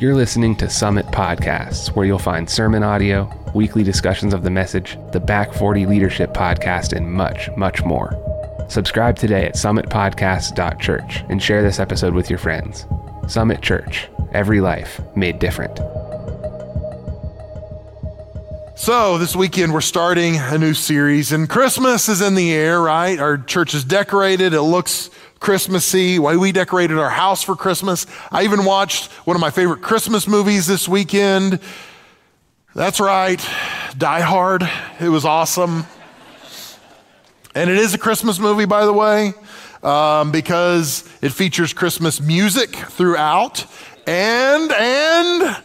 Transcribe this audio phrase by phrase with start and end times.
[0.00, 4.96] You're listening to Summit Podcasts, where you'll find sermon audio, weekly discussions of the message,
[5.10, 8.14] the Back 40 Leadership Podcast, and much, much more.
[8.68, 12.86] Subscribe today at summitpodcast.church and share this episode with your friends.
[13.26, 15.78] Summit Church, every life made different.
[18.76, 23.18] So, this weekend we're starting a new series, and Christmas is in the air, right?
[23.18, 25.10] Our church is decorated, it looks
[25.40, 28.06] Christmassy, why we decorated our house for Christmas.
[28.32, 31.60] I even watched one of my favorite Christmas movies this weekend.
[32.74, 33.44] That's right,
[33.96, 34.68] Die Hard.
[35.00, 35.86] It was awesome.
[37.54, 39.32] And it is a Christmas movie, by the way,
[39.82, 43.64] um, because it features Christmas music throughout.
[44.06, 45.56] And, and,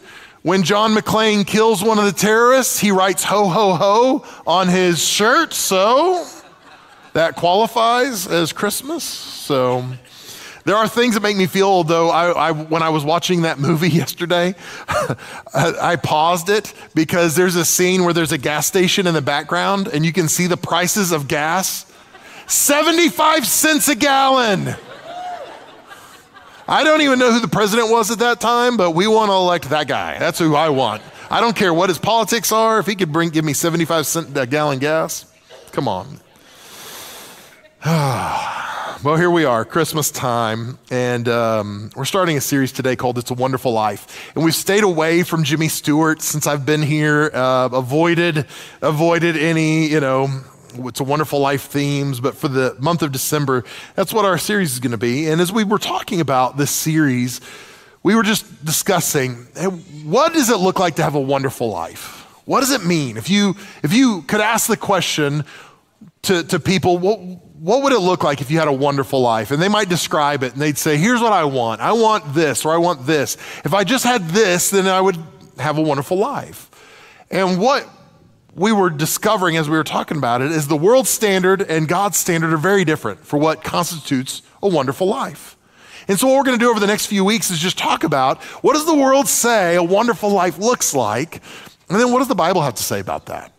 [0.44, 5.02] when John McClane kills one of the terrorists, he writes ho, ho, ho on his
[5.02, 5.54] shirt.
[5.54, 6.26] So
[7.14, 9.02] that qualifies as Christmas.
[9.02, 9.84] So
[10.64, 13.58] there are things that make me feel, though, I, I, when I was watching that
[13.58, 14.54] movie yesterday,
[15.54, 19.88] I paused it because there's a scene where there's a gas station in the background
[19.88, 21.90] and you can see the prices of gas
[22.46, 24.74] 75 cents a gallon.
[26.66, 29.34] I don't even know who the president was at that time, but we want to
[29.34, 30.18] elect that guy.
[30.18, 31.02] That's who I want.
[31.30, 32.78] I don't care what his politics are.
[32.78, 35.26] If he could bring, give me 75 cent a gallon gas,
[35.72, 36.20] come on.
[37.86, 43.30] well, here we are, Christmas time, and um, we're starting a series today called "It's
[43.30, 47.68] a Wonderful Life." And we've stayed away from Jimmy Stewart since I've been here, uh,
[47.70, 48.46] avoided
[48.80, 50.28] avoided any you know
[50.76, 53.64] it's a wonderful life themes, but for the month of December,
[53.96, 55.28] that's what our series is going to be.
[55.28, 57.42] And as we were talking about this series,
[58.02, 59.34] we were just discussing
[60.04, 62.22] what does it look like to have a wonderful life?
[62.46, 63.18] What does it mean?
[63.18, 65.44] If you, if you could ask the question
[66.22, 67.20] to, to people, what,
[67.60, 69.50] what would it look like if you had a wonderful life?
[69.50, 71.80] And they might describe it and they'd say, here's what I want.
[71.80, 73.36] I want this or I want this.
[73.64, 75.16] If I just had this, then I would
[75.58, 76.68] have a wonderful life.
[77.30, 77.88] And what
[78.54, 82.16] we were discovering as we were talking about it is the world standard and God's
[82.16, 85.56] standard are very different for what constitutes a wonderful life.
[86.06, 88.04] And so, what we're going to do over the next few weeks is just talk
[88.04, 91.40] about what does the world say a wonderful life looks like,
[91.88, 93.53] and then what does the Bible have to say about that?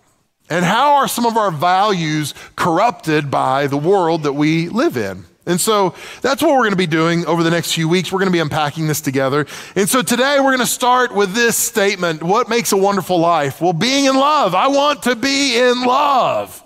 [0.50, 5.25] And how are some of our values corrupted by the world that we live in?
[5.47, 8.11] And so that's what we're going to be doing over the next few weeks.
[8.11, 9.45] We're going to be unpacking this together.
[9.75, 13.61] And so today we're going to start with this statement What makes a wonderful life?
[13.61, 14.55] Well, being in love.
[14.55, 16.61] I want to be in love.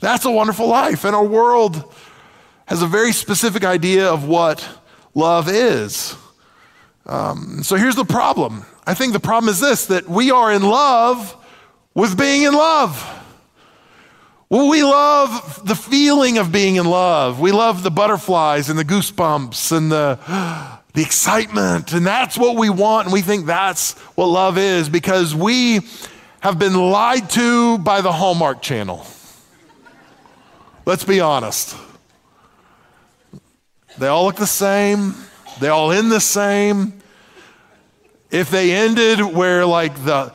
[0.00, 1.04] That's a wonderful life.
[1.04, 1.92] And our world
[2.66, 4.66] has a very specific idea of what
[5.14, 6.16] love is.
[7.06, 8.64] Um, so here's the problem.
[8.86, 11.36] I think the problem is this that we are in love
[11.94, 13.18] with being in love.
[14.48, 17.38] Well, we love the feeling of being in love.
[17.38, 20.18] We love the butterflies and the goosebumps and the,
[20.94, 21.92] the excitement.
[21.92, 23.06] And that's what we want.
[23.06, 25.80] And we think that's what love is because we
[26.40, 29.06] have been lied to by the Hallmark Channel.
[30.84, 31.76] Let's be honest.
[33.98, 35.14] They all look the same,
[35.60, 36.94] they all end the same.
[38.30, 40.32] If they ended where, like, the,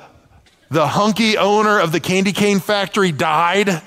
[0.75, 3.81] the hunky owner of the candy cane factory died,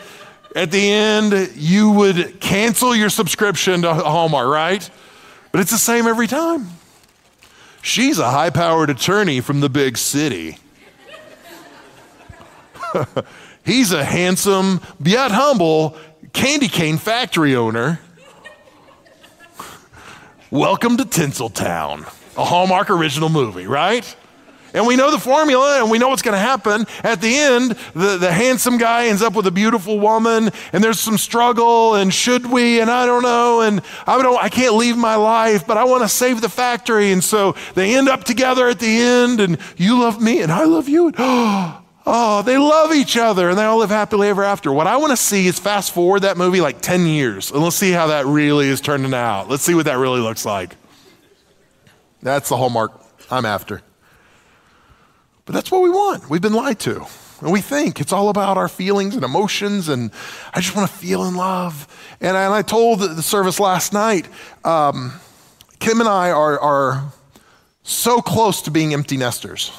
[0.57, 4.91] at the end, you would cancel your subscription to Hallmark, right?
[5.53, 6.67] But it's the same every time.
[7.83, 10.57] She's a high powered attorney from the big city.
[13.67, 15.95] He's a handsome, yet humble
[16.33, 18.01] candy cane factory owner.
[20.51, 22.07] Welcome to Tinseltown,
[22.39, 24.17] a Hallmark original movie, right?
[24.75, 26.87] And we know the formula and we know what's going to happen.
[27.03, 31.01] At the end, the, the handsome guy ends up with a beautiful woman and there's
[31.01, 34.97] some struggle and should we and I don't know and I don't I can't leave
[34.97, 37.13] my life, but I want to save the factory.
[37.13, 40.65] And so they end up together at the end and you love me and I
[40.65, 41.13] love you.
[42.11, 44.73] Oh, they love each other and they all live happily ever after.
[44.73, 47.77] What I want to see is fast forward that movie like 10 years and let's
[47.77, 49.51] see how that really is turning out.
[49.51, 50.75] Let's see what that really looks like.
[52.23, 52.99] That's the hallmark
[53.31, 53.83] I'm after.
[55.49, 56.29] But that's what we want.
[56.29, 57.07] We've been lied to.
[57.41, 60.11] And we think it's all about our feelings and emotions, and
[60.53, 61.89] I just want to feel in love.
[62.21, 64.29] And I, and I told the service last night,
[64.63, 65.15] um,
[65.79, 67.15] Kim and I are, are
[67.83, 69.73] so close to being empty nesters.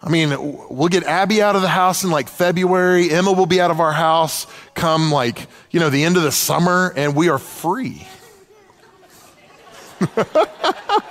[0.00, 0.32] I mean,
[0.70, 3.10] we'll get Abby out of the house in like February.
[3.10, 6.30] Emma will be out of our house come like, you know, the end of the
[6.30, 8.06] summer, and we are free.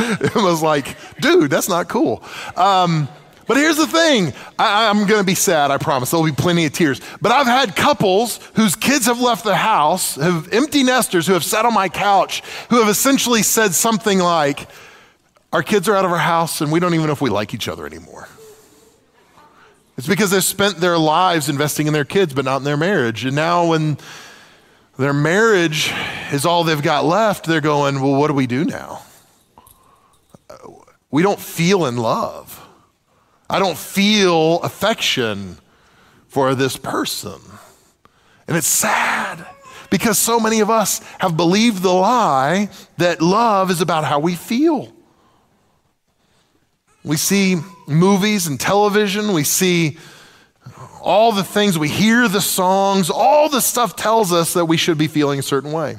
[0.20, 2.22] it was like, dude, that's not cool.
[2.56, 3.08] Um,
[3.46, 6.10] but here's the thing I, am going to be sad, I promise.
[6.12, 7.00] There'll be plenty of tears.
[7.20, 11.44] But I've had couples whose kids have left the house, have empty nesters who have
[11.44, 14.68] sat on my couch, who have essentially said something like,
[15.52, 17.52] our kids are out of our house and we don't even know if we like
[17.52, 18.28] each other anymore.
[19.98, 23.24] It's because they've spent their lives investing in their kids, but not in their marriage.
[23.24, 23.98] And now, when
[24.96, 25.92] their marriage
[26.32, 29.02] is all they've got left, they're going, Well, what do we do now?
[31.10, 32.66] We don't feel in love.
[33.48, 35.58] I don't feel affection
[36.28, 37.40] for this person.
[38.46, 39.44] And it's sad
[39.90, 42.68] because so many of us have believed the lie
[42.98, 44.92] that love is about how we feel.
[47.02, 47.56] We see
[47.88, 49.98] movies and television, we see
[51.00, 54.98] all the things, we hear the songs, all the stuff tells us that we should
[54.98, 55.96] be feeling a certain way.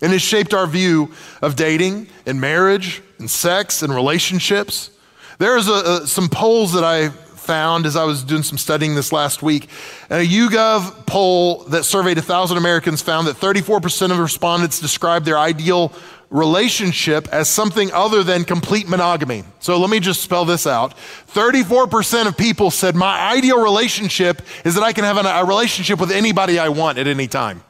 [0.00, 1.12] And it shaped our view
[1.42, 4.90] of dating and marriage and sex and relationships.
[5.38, 5.72] There's a,
[6.02, 7.10] a, some polls that I
[7.48, 9.68] found as I was doing some studying this last week.
[10.10, 15.38] And a YouGov poll that surveyed 1,000 Americans found that 34% of respondents described their
[15.38, 15.92] ideal
[16.30, 19.44] relationship as something other than complete monogamy.
[19.60, 20.94] So let me just spell this out.
[21.28, 26.10] 34% of people said, My ideal relationship is that I can have a relationship with
[26.10, 27.62] anybody I want at any time.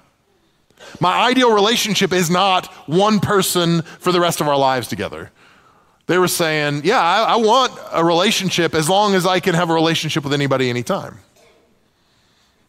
[1.00, 5.30] My ideal relationship is not one person for the rest of our lives together.
[6.06, 9.70] They were saying, Yeah, I, I want a relationship as long as I can have
[9.70, 11.18] a relationship with anybody anytime.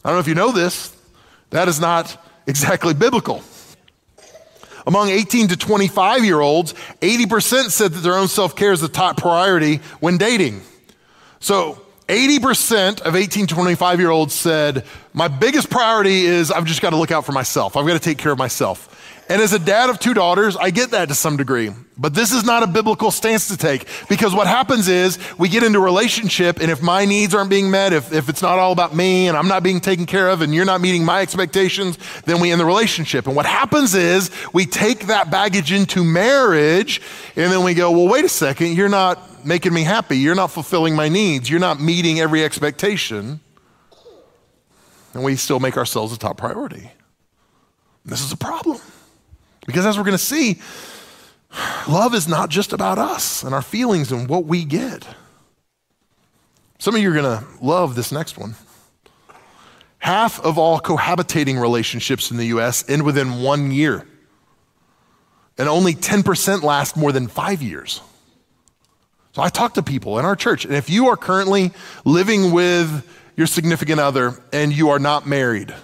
[0.03, 0.95] I don't know if you know this,
[1.49, 2.17] that is not
[2.47, 3.43] exactly biblical.
[4.87, 8.87] Among 18 to 25 year olds, 80% said that their own self care is the
[8.87, 10.61] top priority when dating.
[11.39, 14.83] So 80% of 18 to 25 year olds said,
[15.13, 17.77] My biggest priority is I've just got to look out for myself.
[17.77, 19.08] I've got to take care of myself.
[19.29, 21.69] And as a dad of two daughters, I get that to some degree.
[21.95, 25.61] But this is not a biblical stance to take because what happens is we get
[25.61, 28.71] into a relationship, and if my needs aren't being met, if, if it's not all
[28.71, 31.99] about me and I'm not being taken care of and you're not meeting my expectations,
[32.25, 33.27] then we end the relationship.
[33.27, 36.99] And what happens is we take that baggage into marriage,
[37.35, 40.17] and then we go, well, wait a second, you're not making me happy.
[40.17, 41.49] You're not fulfilling my needs.
[41.51, 43.41] You're not meeting every expectation.
[45.13, 46.91] And we still make ourselves a top priority.
[48.05, 48.79] This is a problem.
[49.69, 50.59] Because as we're going to see,
[51.87, 55.07] love is not just about us and our feelings and what we get.
[56.79, 58.55] Some of you are going to love this next one.
[59.99, 64.07] Half of all cohabitating relationships in the US end within one year,
[65.59, 68.01] and only 10% last more than five years.
[69.33, 71.73] So I talk to people in our church, and if you are currently
[72.05, 75.75] living with your significant other and you are not married,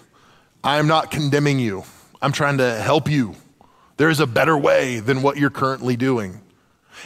[0.63, 1.83] I am not condemning you.
[2.19, 3.35] I'm trying to help you
[3.97, 6.41] there is a better way than what you're currently doing.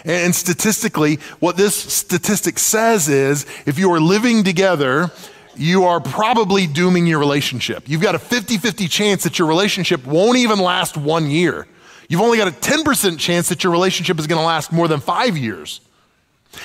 [0.06, 5.12] And statistically, what this statistic says is if you are living together,
[5.56, 7.84] you are probably dooming your relationship.
[7.88, 11.68] You've got a 50 50 chance that your relationship won't even last one year.
[12.08, 15.00] You've only got a 10% chance that your relationship is going to last more than
[15.00, 15.82] five years.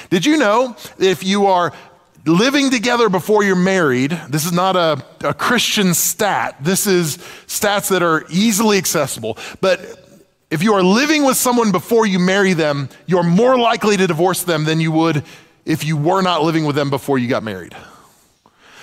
[0.08, 1.72] Did you know if you are
[2.24, 7.90] living together before you're married, this is not a, a Christian stat, this is stats
[7.90, 10.03] that are easily accessible, but
[10.50, 14.42] if you are living with someone before you marry them, you're more likely to divorce
[14.42, 15.24] them than you would
[15.64, 17.74] if you were not living with them before you got married.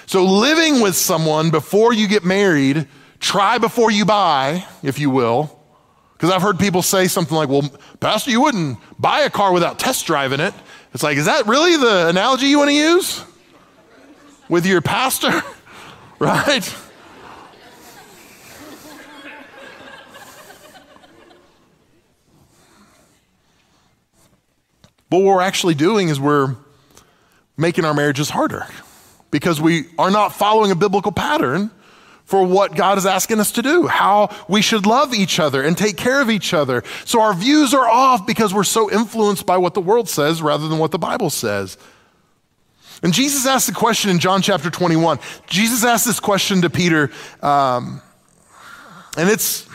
[0.05, 2.87] So, living with someone before you get married,
[3.19, 5.57] try before you buy, if you will.
[6.13, 7.67] Because I've heard people say something like, well,
[7.99, 10.53] Pastor, you wouldn't buy a car without test driving it.
[10.93, 13.23] It's like, is that really the analogy you want to use
[14.49, 15.41] with your pastor?
[16.19, 16.75] right?
[25.11, 26.56] But what we're actually doing is we're
[27.57, 28.65] making our marriages harder
[29.30, 31.69] because we are not following a biblical pattern
[32.23, 35.77] for what God is asking us to do, how we should love each other and
[35.77, 36.81] take care of each other.
[37.03, 40.69] So our views are off because we're so influenced by what the world says rather
[40.69, 41.77] than what the Bible says.
[43.03, 45.19] And Jesus asked the question in John chapter 21.
[45.45, 48.01] Jesus asked this question to Peter, um,
[49.18, 49.68] and it's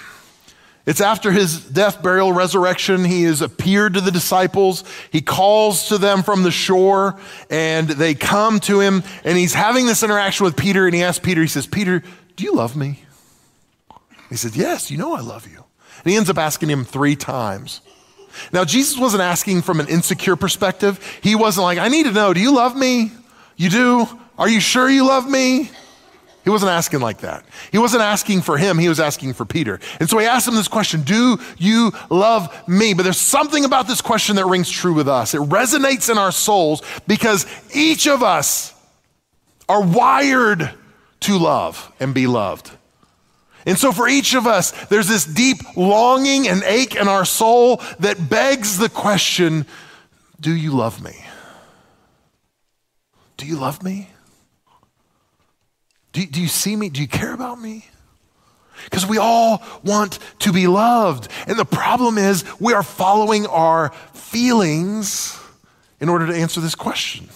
[0.87, 3.05] it's after his death, burial, resurrection.
[3.05, 4.85] He has appeared to the disciples.
[5.11, 7.19] He calls to them from the shore,
[7.50, 11.19] and they come to him, and he's having this interaction with Peter, and he asks
[11.19, 12.05] Peter, he says, Peter,
[12.37, 13.02] do you love me?
[14.31, 15.64] He said, Yes, you know I love you.
[16.05, 17.81] And he ends up asking him three times.
[18.52, 21.02] Now, Jesus wasn't asking from an insecure perspective.
[21.23, 23.11] He wasn't like, I need to know, do you love me?
[23.57, 24.07] You do?
[24.38, 25.71] Are you sure you love me?
[26.47, 27.45] He wasn't asking like that.
[27.73, 29.81] He wasn't asking for him, he was asking for Peter.
[29.99, 32.95] And so he asked him this question Do you love me?
[32.95, 35.35] But there's something about this question that rings true with us.
[35.35, 38.73] It resonates in our souls because each of us
[39.69, 40.71] are wired
[41.23, 42.71] to love and be loved.
[43.67, 47.83] And so, for each of us, there's this deep longing and ache in our soul
[47.99, 49.67] that begs the question
[50.38, 51.25] Do you love me?
[53.37, 54.11] Do you love me?
[56.17, 56.89] Do, do you see me?
[56.89, 57.85] Do you care about me?
[58.85, 61.31] Because we all want to be loved.
[61.47, 65.39] And the problem is, we are following our feelings
[66.01, 67.29] in order to answer this question.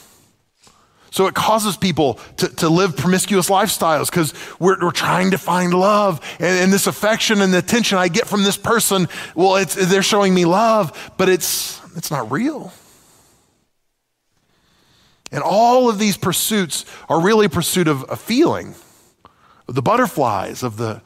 [1.10, 5.74] So it causes people to, to live promiscuous lifestyles because we're, we're trying to find
[5.74, 6.18] love.
[6.38, 10.32] And, and, this affection and the attention I get from this person, well, they're showing
[10.32, 12.72] me love, but it's, it's not real.
[15.32, 18.74] And all of these pursuits are really pursuit of a feeling,
[19.68, 21.02] of the butterflies, of the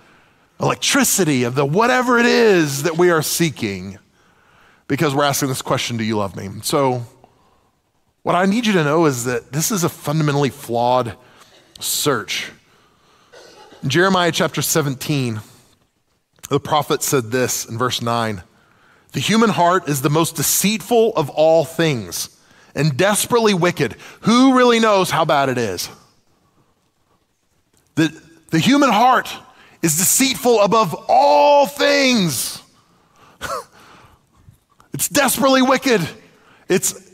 [0.61, 3.99] electricity, of the whatever it is that we are seeking,
[4.89, 6.49] because we're asking this question Do you love me?
[6.63, 7.05] So,
[8.23, 11.17] what I need you to know is that this is a fundamentally flawed
[11.79, 12.51] search.
[13.83, 15.43] In Jeremiah chapter 17,
[16.49, 18.43] the prophet said this in verse 9
[19.13, 22.34] The human heart is the most deceitful of all things
[22.75, 23.97] and desperately wicked.
[24.23, 25.89] Who really knows how bad it is?
[27.95, 29.33] The, the human heart
[29.83, 32.63] is deceitful above all things.
[34.93, 36.01] it's desperately wicked.
[36.69, 37.13] It's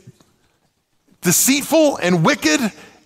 [1.21, 2.59] deceitful and wicked.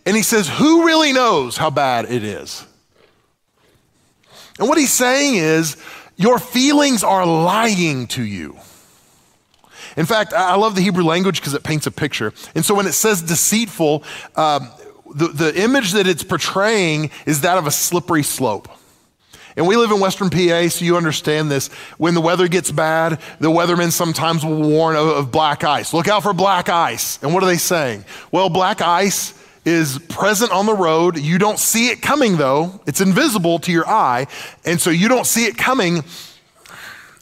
[0.05, 2.65] And he says, Who really knows how bad it is?
[4.59, 5.77] And what he's saying is,
[6.15, 8.57] Your feelings are lying to you.
[9.97, 12.33] In fact, I love the Hebrew language because it paints a picture.
[12.53, 14.03] And so when it says deceitful,
[14.35, 14.69] um,
[15.13, 18.67] the, the image that it's portraying is that of a slippery slope.
[19.57, 21.69] And we live in Western PA, so you understand this.
[21.97, 25.93] When the weather gets bad, the weathermen sometimes will warn of, of black ice.
[25.93, 27.19] Look out for black ice.
[27.23, 28.03] And what are they saying?
[28.31, 29.33] Well, black ice
[29.63, 31.17] is present on the road.
[31.17, 32.81] You don't see it coming, though.
[32.85, 34.27] It's invisible to your eye.
[34.65, 36.03] And so you don't see it coming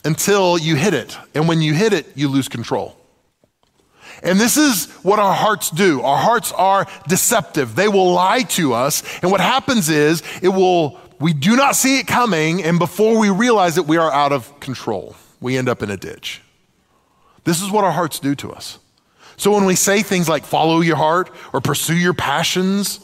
[0.05, 1.17] until you hit it.
[1.33, 2.95] And when you hit it, you lose control.
[4.21, 6.01] And this is what our hearts do.
[6.01, 7.75] Our hearts are deceptive.
[7.75, 9.03] They will lie to us.
[9.21, 13.29] And what happens is it will we do not see it coming, and before we
[13.29, 15.15] realize it, we are out of control.
[15.39, 16.41] We end up in a ditch.
[17.45, 18.77] This is what our hearts do to us.
[19.37, 22.99] So when we say things like follow your heart or pursue your passions,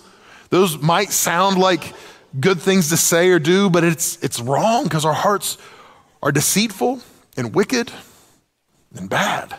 [0.49, 1.93] those might sound like
[2.37, 5.57] good things to say or do, but it's, it's wrong because our hearts
[6.21, 6.99] are deceitful
[7.37, 7.91] and wicked
[8.95, 9.55] and bad.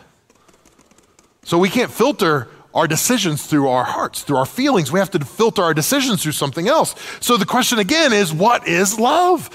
[1.43, 4.91] So we can't filter our decisions through our hearts, through our feelings.
[4.91, 6.95] We have to filter our decisions through something else.
[7.19, 9.49] So the question again is what is love?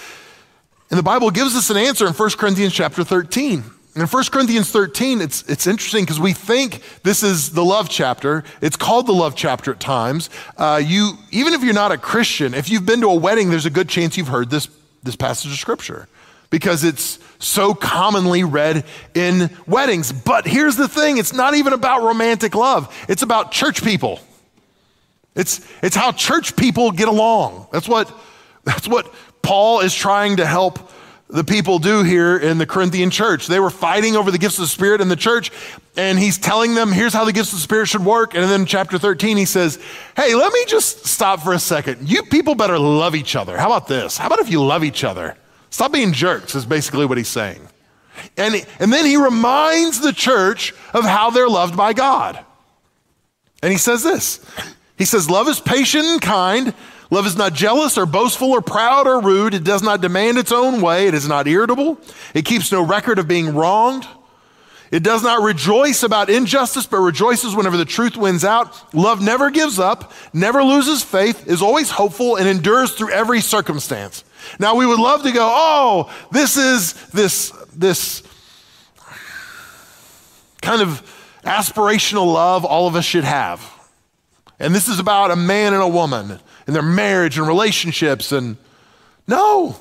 [0.90, 3.64] And the Bible gives us an answer in 1 Corinthians chapter 13.
[3.94, 7.88] And in 1 Corinthians 13, it's, it's interesting because we think this is the love
[7.88, 8.44] chapter.
[8.60, 10.28] It's called the love chapter at times.
[10.58, 13.64] Uh, you, even if you're not a Christian, if you've been to a wedding, there's
[13.64, 14.68] a good chance you've heard this,
[15.02, 16.08] this passage of scripture
[16.50, 18.84] because it's so commonly read
[19.14, 20.12] in weddings.
[20.12, 24.20] But here's the thing it's not even about romantic love, it's about church people.
[25.34, 27.66] It's, it's how church people get along.
[27.70, 28.10] That's what,
[28.64, 29.12] that's what
[29.42, 30.90] Paul is trying to help
[31.28, 33.46] the people do here in the Corinthian church.
[33.46, 35.50] They were fighting over the gifts of the Spirit in the church,
[35.96, 38.34] and he's telling them, here's how the gifts of the Spirit should work.
[38.34, 39.78] And then chapter 13, he says,
[40.16, 42.08] Hey, let me just stop for a second.
[42.08, 43.58] You people better love each other.
[43.58, 44.16] How about this?
[44.16, 45.36] How about if you love each other?
[45.76, 47.60] Stop being jerks, is basically what he's saying.
[48.38, 52.42] And, and then he reminds the church of how they're loved by God.
[53.62, 54.40] And he says this
[54.96, 56.72] He says, Love is patient and kind.
[57.10, 59.52] Love is not jealous or boastful or proud or rude.
[59.52, 61.08] It does not demand its own way.
[61.08, 61.98] It is not irritable.
[62.32, 64.06] It keeps no record of being wronged.
[64.90, 68.94] It does not rejoice about injustice, but rejoices whenever the truth wins out.
[68.94, 74.24] Love never gives up, never loses faith, is always hopeful, and endures through every circumstance.
[74.58, 78.22] Now we would love to go, oh, this is this, this
[80.62, 81.02] kind of
[81.44, 83.72] aspirational love all of us should have.
[84.58, 88.32] And this is about a man and a woman and their marriage and relationships.
[88.32, 88.56] And
[89.28, 89.76] no,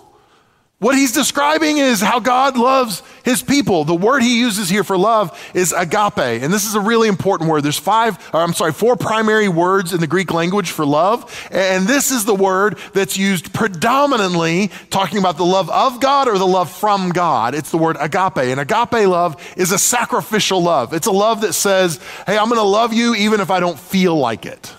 [0.79, 3.85] what he's describing is how God loves his people.
[3.85, 6.17] The word he uses here for love is agape.
[6.17, 7.63] And this is a really important word.
[7.63, 11.47] There's five, I'm sorry, four primary words in the Greek language for love.
[11.49, 16.37] And this is the word that's used predominantly talking about the love of God or
[16.37, 17.55] the love from God.
[17.55, 18.37] It's the word agape.
[18.37, 20.93] And agape love is a sacrificial love.
[20.93, 23.79] It's a love that says, hey, I'm going to love you even if I don't
[23.79, 24.73] feel like it.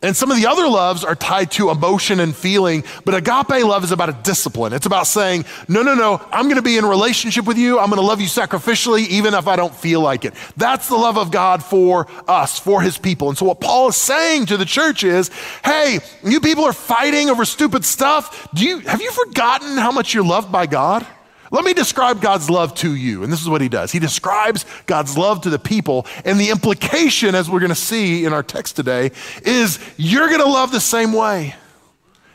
[0.00, 3.82] And some of the other loves are tied to emotion and feeling, but agape love
[3.82, 4.72] is about a discipline.
[4.72, 7.80] It's about saying, no, no, no, I'm going to be in relationship with you.
[7.80, 10.34] I'm going to love you sacrificially, even if I don't feel like it.
[10.56, 13.28] That's the love of God for us, for his people.
[13.28, 15.32] And so what Paul is saying to the church is,
[15.64, 18.48] hey, you people are fighting over stupid stuff.
[18.54, 21.04] Do you, have you forgotten how much you're loved by God?
[21.50, 23.22] Let me describe God's love to you.
[23.22, 23.90] And this is what he does.
[23.90, 26.06] He describes God's love to the people.
[26.24, 29.12] And the implication, as we're going to see in our text today,
[29.42, 31.54] is you're going to love the same way.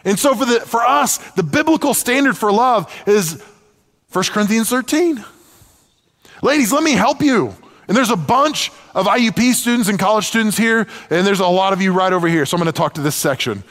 [0.03, 3.41] And so for, the, for us, the biblical standard for love is
[4.11, 5.23] 1 Corinthians 13.
[6.41, 7.55] Ladies, let me help you.
[7.87, 11.73] And there's a bunch of IUP students and college students here, and there's a lot
[11.73, 12.45] of you right over here.
[12.45, 13.63] So I'm going to talk to this section.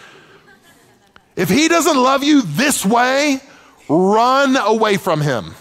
[1.34, 3.40] If he doesn't love you this way,
[3.92, 5.54] run away from him.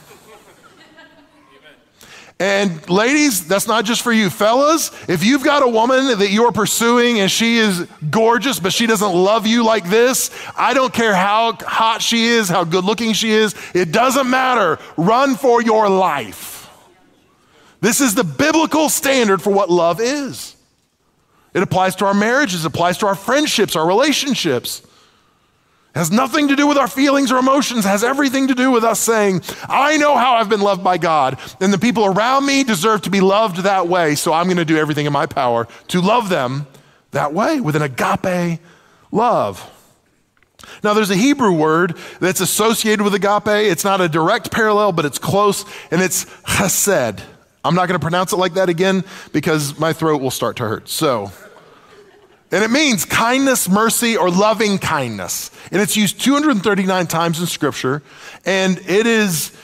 [2.39, 4.31] And ladies, that's not just for you.
[4.31, 8.87] Fellas, if you've got a woman that you're pursuing and she is gorgeous, but she
[8.87, 13.13] doesn't love you like this, I don't care how hot she is, how good looking
[13.13, 14.79] she is, it doesn't matter.
[14.97, 16.67] Run for your life.
[17.79, 20.55] This is the biblical standard for what love is.
[21.53, 24.81] It applies to our marriages, it applies to our friendships, our relationships
[25.93, 28.99] has nothing to do with our feelings or emotions, has everything to do with us
[28.99, 33.01] saying, I know how I've been loved by God, and the people around me deserve
[33.01, 36.01] to be loved that way, so I'm going to do everything in my power to
[36.01, 36.67] love them
[37.11, 38.59] that way with an agape
[39.11, 39.69] love.
[40.83, 43.47] Now, there's a Hebrew word that's associated with agape.
[43.47, 47.21] It's not a direct parallel, but it's close, and it's chesed.
[47.63, 50.63] I'm not going to pronounce it like that again because my throat will start to
[50.63, 50.89] hurt.
[50.89, 51.31] So,
[52.51, 55.51] and it means kindness, mercy, or loving kindness.
[55.71, 58.03] And it's used 239 times in Scripture.
[58.45, 59.55] And it is,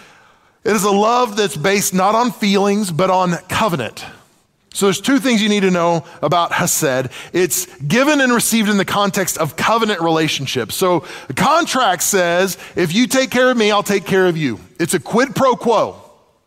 [0.63, 4.05] it is a love that's based not on feelings, but on covenant.
[4.73, 7.09] So there's two things you need to know about Hesed.
[7.33, 10.75] It's given and received in the context of covenant relationships.
[10.75, 14.59] So the contract says, if you take care of me, I'll take care of you.
[14.79, 15.99] It's a quid pro quo,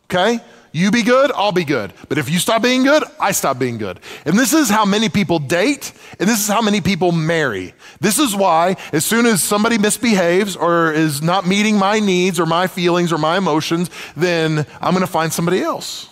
[0.04, 0.38] okay?
[0.72, 1.92] You be good, I'll be good.
[2.08, 3.98] But if you stop being good, I stop being good.
[4.24, 7.74] And this is how many people date, and this is how many people marry.
[8.00, 12.46] This is why, as soon as somebody misbehaves or is not meeting my needs or
[12.46, 16.08] my feelings or my emotions, then I'm going to find somebody else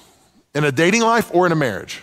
[0.54, 2.00] in a dating life or in a marriage.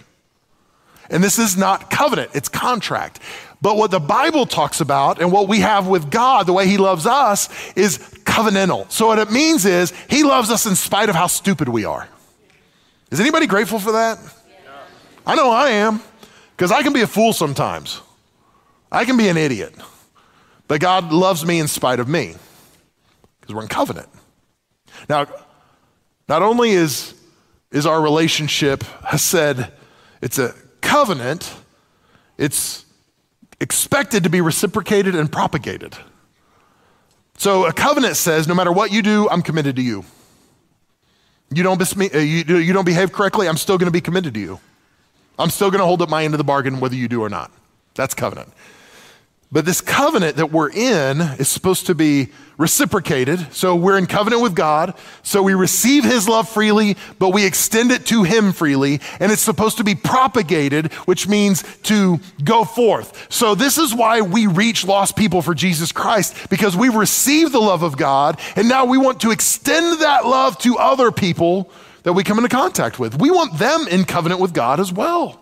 [1.09, 3.19] And this is not covenant, it's contract.
[3.61, 6.77] But what the Bible talks about and what we have with God, the way He
[6.77, 8.89] loves us, is covenantal.
[8.91, 12.07] So what it means is He loves us in spite of how stupid we are.
[13.11, 14.19] Is anybody grateful for that?
[15.25, 16.01] I know I am,
[16.51, 18.01] because I can be a fool sometimes.
[18.91, 19.73] I can be an idiot.
[20.67, 22.35] But God loves me in spite of me,
[23.39, 24.09] because we're in covenant.
[25.09, 25.27] Now,
[26.27, 27.13] not only is,
[27.71, 28.83] is our relationship
[29.17, 29.73] said
[30.21, 31.53] it's a covenant,
[32.37, 32.85] it's
[33.59, 35.95] expected to be reciprocated and propagated.
[37.37, 40.05] So a covenant says, no matter what you do, I'm committed to you.
[41.55, 44.33] You don't, besme- uh, you, you don't behave correctly, I'm still going to be committed
[44.33, 44.59] to you.
[45.39, 47.29] I'm still going to hold up my end of the bargain whether you do or
[47.29, 47.49] not.
[47.93, 48.51] That's covenant.
[49.55, 53.53] But this covenant that we're in is supposed to be reciprocated.
[53.53, 54.95] So we're in covenant with God.
[55.23, 58.99] So we receive his love freely, but we extend it to him freely.
[59.17, 63.27] And it's supposed to be propagated, which means to go forth.
[63.31, 67.61] So this is why we reach lost people for Jesus Christ, because we receive the
[67.61, 68.37] love of God.
[68.57, 71.71] And now we want to extend that love to other people
[72.03, 73.21] that we come into contact with.
[73.21, 75.41] We want them in covenant with God as well.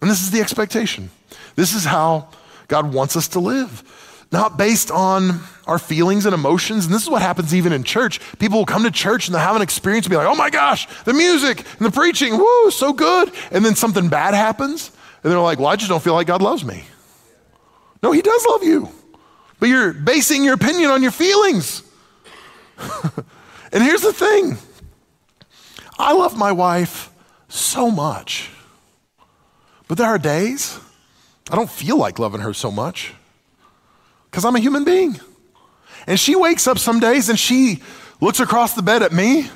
[0.00, 1.10] And this is the expectation.
[1.56, 2.28] This is how
[2.68, 3.82] God wants us to live,
[4.30, 6.84] not based on our feelings and emotions.
[6.84, 8.20] And this is what happens even in church.
[8.38, 10.50] People will come to church and they'll have an experience and be like, oh my
[10.50, 13.32] gosh, the music and the preaching, woo, so good.
[13.50, 14.92] And then something bad happens.
[15.22, 16.84] And they're like, well, I just don't feel like God loves me.
[18.02, 18.88] No, He does love you.
[19.58, 21.82] But you're basing your opinion on your feelings.
[23.72, 24.58] and here's the thing
[25.98, 27.10] I love my wife
[27.48, 28.50] so much.
[29.88, 30.78] But there are days
[31.50, 33.14] I don't feel like loving her so much
[34.30, 35.20] because I'm a human being.
[36.06, 37.82] And she wakes up some days and she
[38.20, 39.48] looks across the bed at me,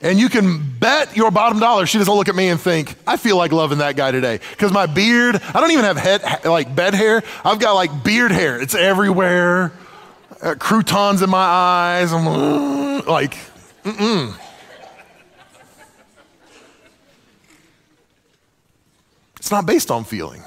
[0.00, 3.16] and you can bet your bottom dollar she doesn't look at me and think, I
[3.16, 4.40] feel like loving that guy today.
[4.50, 7.22] Because my beard, I don't even have head, like bed hair.
[7.44, 9.72] I've got like beard hair, it's everywhere.
[10.42, 12.12] Uh, croutons in my eyes.
[12.12, 13.36] I'm like,
[13.82, 14.34] mm-mm.
[19.36, 20.42] It's not based on feeling.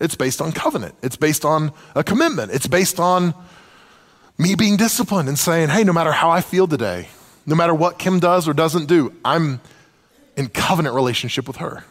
[0.00, 0.94] It's based on covenant.
[1.02, 2.52] It's based on a commitment.
[2.52, 3.34] It's based on
[4.38, 7.08] me being disciplined and saying, hey, no matter how I feel today,
[7.46, 9.60] no matter what Kim does or doesn't do, I'm
[10.36, 11.84] in covenant relationship with her.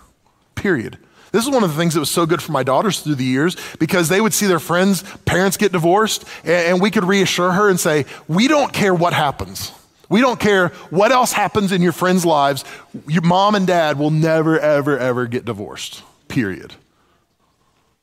[0.55, 0.97] Period.
[1.33, 3.25] This is one of the things that was so good for my daughters through the
[3.25, 7.69] years because they would see their friends' parents get divorced, and, we could reassure her
[7.69, 9.73] and say, We don't care what happens.
[10.07, 12.63] We don't care what else happens in your friends' lives.
[13.09, 16.01] Your mom and dad will never, ever, ever get divorced.
[16.29, 16.73] Period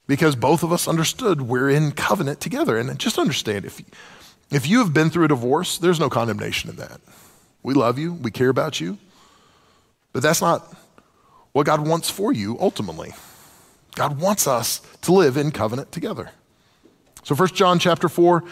[0.07, 2.77] because both of us understood we're in covenant together.
[2.79, 3.81] And just understand if,
[4.51, 7.01] If you have been through a divorce, there's no condemnation in that.
[7.63, 8.99] We love you, we care about you,
[10.13, 10.77] but that's not
[11.53, 13.15] what God wants for you ultimately.
[13.95, 16.31] God wants us to live in covenant together.
[17.23, 18.45] So 1 John chapter 4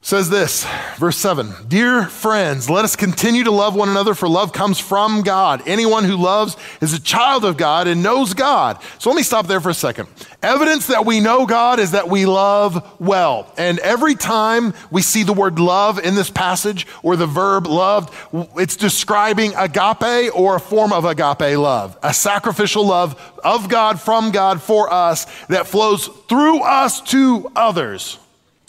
[0.00, 0.64] says this,
[0.96, 5.22] verse 7 Dear friends, let us continue to love one another, for love comes from
[5.22, 5.62] God.
[5.66, 8.80] Anyone who loves is a child of God and knows God.
[8.98, 10.08] So let me stop there for a second.
[10.42, 13.52] Evidence that we know God is that we love well.
[13.58, 18.14] And every time we see the word love in this passage or the verb loved,
[18.56, 24.30] it's describing agape or a form of agape love, a sacrificial love of God, from
[24.30, 28.18] God, for us that flows through us to others.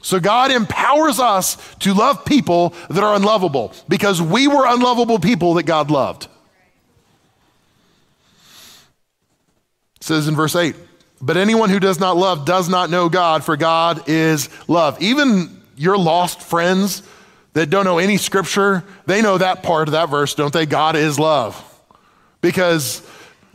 [0.02, 5.56] So God empowers us to love people that are unlovable because we were unlovable people
[5.56, 6.28] that God loved.
[9.98, 10.76] It says in verse 8,
[11.22, 15.02] but anyone who does not love does not know God, for God is love.
[15.02, 17.04] Even your lost friends
[17.54, 20.66] that don't know any scripture, they know that part of that verse, don't they?
[20.66, 21.66] God is love.
[22.40, 23.06] Because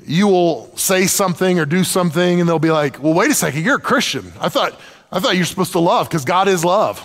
[0.05, 3.65] you will say something or do something and they'll be like, well, wait a second,
[3.65, 4.31] you're a Christian.
[4.39, 4.79] I thought
[5.11, 7.03] I thought you're supposed to love because God is love.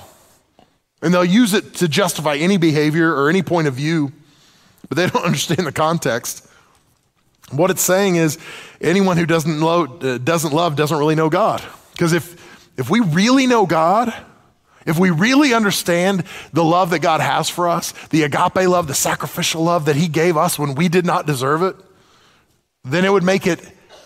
[1.02, 4.12] And they'll use it to justify any behavior or any point of view,
[4.88, 6.46] but they don't understand the context.
[7.52, 8.38] What it's saying is
[8.82, 11.64] anyone who doesn't love, uh, doesn't love doesn't really know God.
[11.94, 14.14] Because if, if we really know God,
[14.86, 18.94] if we really understand the love that God has for us, the agape love, the
[18.94, 21.76] sacrificial love that He gave us when we did not deserve it,
[22.84, 23.60] then it would make it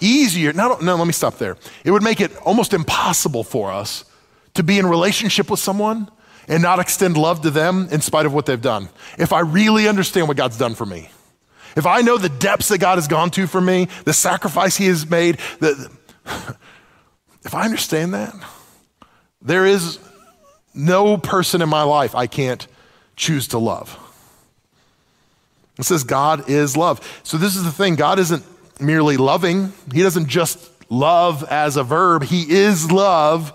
[0.03, 0.53] easier.
[0.53, 1.57] No, no, let me stop there.
[1.83, 4.05] It would make it almost impossible for us
[4.53, 6.09] to be in relationship with someone
[6.47, 8.89] and not extend love to them in spite of what they've done.
[9.17, 11.09] If I really understand what God's done for me,
[11.75, 14.87] if I know the depths that God has gone to for me, the sacrifice He
[14.87, 15.89] has made, the,
[17.43, 18.33] if I understand that,
[19.41, 19.99] there is
[20.73, 22.65] no person in my life I can't
[23.15, 23.99] choose to love.
[25.79, 27.01] It says God is love.
[27.23, 28.43] So, this is the thing God isn't
[28.79, 29.73] merely loving.
[29.93, 33.51] He doesn't just love as a verb, He is love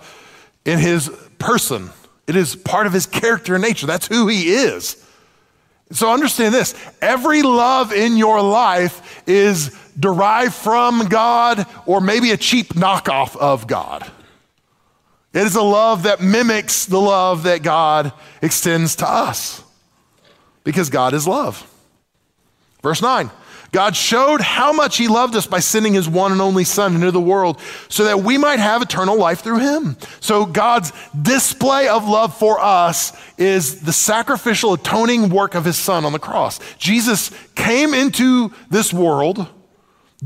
[0.65, 1.91] in His person.
[2.27, 3.87] It is part of His character and nature.
[3.87, 5.05] That's who He is.
[5.91, 12.37] So understand this every love in your life is derived from God or maybe a
[12.37, 14.11] cheap knockoff of God.
[15.33, 19.63] It is a love that mimics the love that God extends to us
[20.65, 21.65] because God is love.
[22.83, 23.31] Verse 9
[23.71, 27.11] God showed how much He loved us by sending His one and only Son into
[27.11, 29.97] the world so that we might have eternal life through Him.
[30.21, 36.05] So, God's display of love for us is the sacrificial atoning work of His Son
[36.05, 36.61] on the cross.
[36.77, 39.47] Jesus came into this world,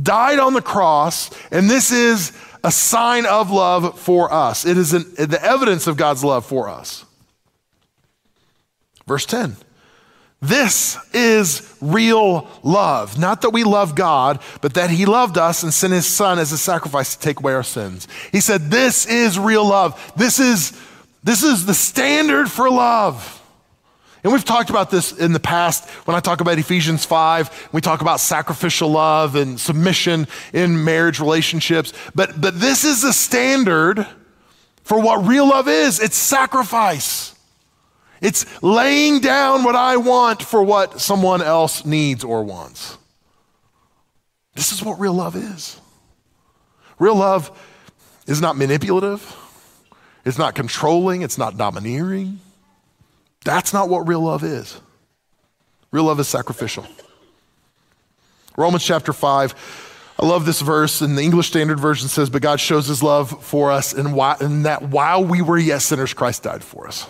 [0.00, 2.32] died on the cross, and this is
[2.64, 4.64] a sign of love for us.
[4.64, 7.04] It is an, the evidence of God's love for us.
[9.06, 9.56] Verse 10.
[10.42, 13.16] This is real love.
[13.16, 16.50] Not that we love God, but that He loved us and sent His Son as
[16.50, 18.08] a sacrifice to take away our sins.
[18.32, 20.12] He said, This is real love.
[20.16, 20.76] This is,
[21.22, 23.40] this is the standard for love.
[24.24, 27.70] And we've talked about this in the past when I talk about Ephesians 5.
[27.72, 31.92] We talk about sacrificial love and submission in marriage relationships.
[32.16, 34.06] But, but this is the standard
[34.82, 37.31] for what real love is it's sacrifice.
[38.22, 42.96] It's laying down what I want for what someone else needs or wants.
[44.54, 45.80] This is what real love is.
[47.00, 47.50] Real love
[48.28, 49.36] is not manipulative,
[50.24, 52.38] it's not controlling, it's not domineering.
[53.44, 54.80] That's not what real love is.
[55.90, 56.86] Real love is sacrificial.
[58.56, 60.12] Romans chapter 5.
[60.20, 63.42] I love this verse, and the English Standard Version says, But God shows his love
[63.42, 64.14] for us, and,
[64.64, 67.08] that while we were yet sinners, Christ died for us.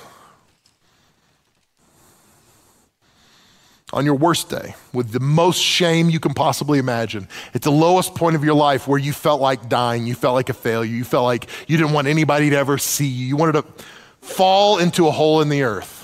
[3.92, 8.14] On your worst day with the most shame you can possibly imagine, at the lowest
[8.14, 11.05] point of your life where you felt like dying, you felt like a failure, you
[11.05, 13.64] felt like you didn't want anybody to ever see you, you wanted to
[14.20, 15.98] fall into a hole in the earth.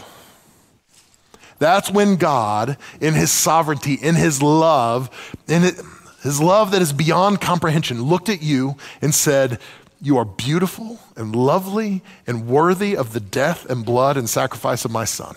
[1.58, 5.10] That's when God, in His sovereignty, in His love,
[5.48, 5.62] in
[6.22, 9.58] His love that is beyond comprehension, looked at you and said,
[10.00, 14.92] You are beautiful and lovely and worthy of the death and blood and sacrifice of
[14.92, 15.34] my Son.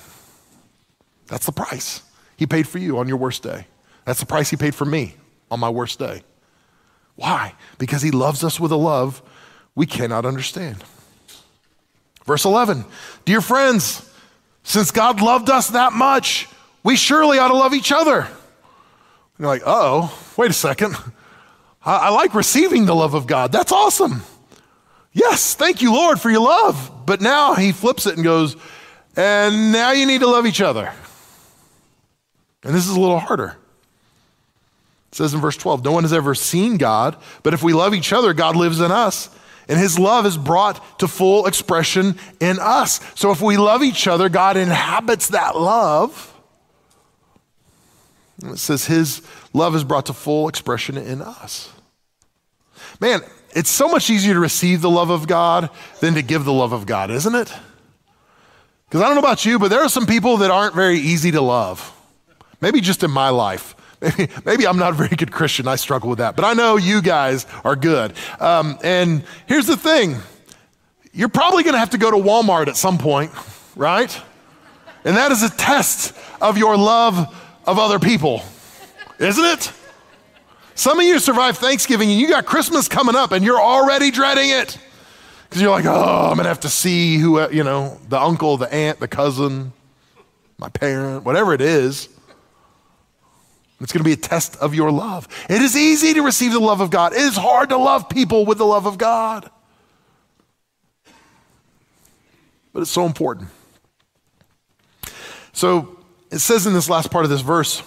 [1.27, 2.03] That's the price.
[2.41, 3.67] He paid for you on your worst day.
[4.03, 5.13] That's the price He paid for me
[5.51, 6.23] on my worst day.
[7.15, 7.53] Why?
[7.77, 9.21] Because He loves us with a love
[9.75, 10.83] we cannot understand.
[12.25, 12.83] Verse 11
[13.25, 14.11] Dear friends,
[14.63, 16.47] since God loved us that much,
[16.81, 18.27] we surely ought to love each other.
[19.37, 20.95] You're like, oh, wait a second.
[21.85, 23.51] I, I like receiving the love of God.
[23.51, 24.23] That's awesome.
[25.13, 27.05] Yes, thank you, Lord, for your love.
[27.05, 28.55] But now he flips it and goes,
[29.15, 30.91] And now you need to love each other.
[32.63, 33.57] And this is a little harder.
[35.11, 37.93] It says in verse 12, No one has ever seen God, but if we love
[37.93, 39.29] each other, God lives in us.
[39.67, 42.99] And his love is brought to full expression in us.
[43.15, 46.27] So if we love each other, God inhabits that love.
[48.43, 49.21] It says his
[49.53, 51.71] love is brought to full expression in us.
[52.99, 53.21] Man,
[53.53, 55.69] it's so much easier to receive the love of God
[55.99, 57.53] than to give the love of God, isn't it?
[58.87, 61.31] Because I don't know about you, but there are some people that aren't very easy
[61.31, 61.95] to love.
[62.61, 63.75] Maybe just in my life.
[64.01, 65.67] Maybe, maybe I'm not a very good Christian.
[65.67, 66.35] I struggle with that.
[66.35, 68.13] But I know you guys are good.
[68.39, 70.17] Um, and here's the thing
[71.13, 73.31] you're probably going to have to go to Walmart at some point,
[73.75, 74.21] right?
[75.03, 77.17] And that is a test of your love
[77.65, 78.41] of other people,
[79.19, 79.71] isn't it?
[80.73, 84.49] Some of you survived Thanksgiving and you got Christmas coming up and you're already dreading
[84.49, 84.77] it.
[85.43, 88.55] Because you're like, oh, I'm going to have to see who, you know, the uncle,
[88.55, 89.73] the aunt, the cousin,
[90.57, 92.07] my parent, whatever it is.
[93.81, 95.27] It's going to be a test of your love.
[95.49, 97.13] It is easy to receive the love of God.
[97.13, 99.49] It is hard to love people with the love of God.
[102.73, 103.49] But it's so important.
[105.53, 105.97] So
[106.31, 107.83] it says in this last part of this verse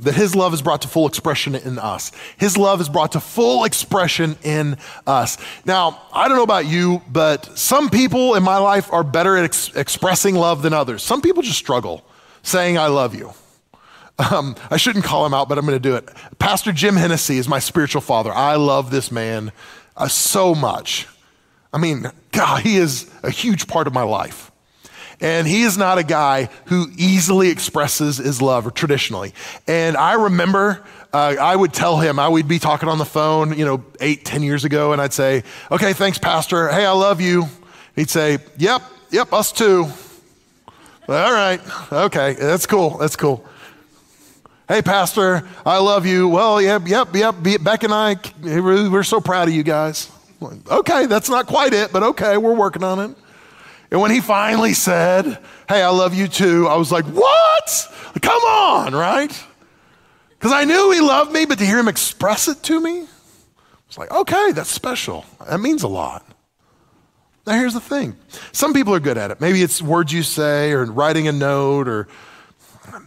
[0.00, 2.10] that his love is brought to full expression in us.
[2.36, 5.36] His love is brought to full expression in us.
[5.64, 9.44] Now, I don't know about you, but some people in my life are better at
[9.44, 11.02] ex- expressing love than others.
[11.02, 12.04] Some people just struggle
[12.42, 13.32] saying, I love you.
[14.18, 16.08] Um, I shouldn't call him out, but I'm going to do it.
[16.38, 18.32] Pastor Jim Hennessy is my spiritual father.
[18.32, 19.50] I love this man
[19.96, 21.08] uh, so much.
[21.72, 24.52] I mean, God, he is a huge part of my life.
[25.20, 29.32] And he is not a guy who easily expresses his love or traditionally.
[29.66, 33.56] And I remember uh, I would tell him, I would be talking on the phone,
[33.56, 36.68] you know, eight, ten years ago, and I'd say, okay, thanks, Pastor.
[36.68, 37.46] Hey, I love you.
[37.94, 39.86] He'd say, yep, yep, us too.
[41.08, 41.60] All right,
[41.92, 43.46] okay, that's cool, that's cool.
[44.66, 46.26] Hey, Pastor, I love you.
[46.26, 47.34] Well, yep, yep, yep.
[47.62, 50.10] Beck and I, we're so proud of you guys.
[50.42, 53.16] Okay, that's not quite it, but okay, we're working on it.
[53.90, 57.88] And when he finally said, Hey, I love you too, I was like, What?
[58.22, 59.44] Come on, right?
[60.30, 63.06] Because I knew he loved me, but to hear him express it to me,
[63.86, 65.24] it's like, okay, that's special.
[65.48, 66.26] That means a lot.
[67.46, 68.16] Now, here's the thing
[68.52, 69.40] some people are good at it.
[69.40, 72.08] Maybe it's words you say, or writing a note, or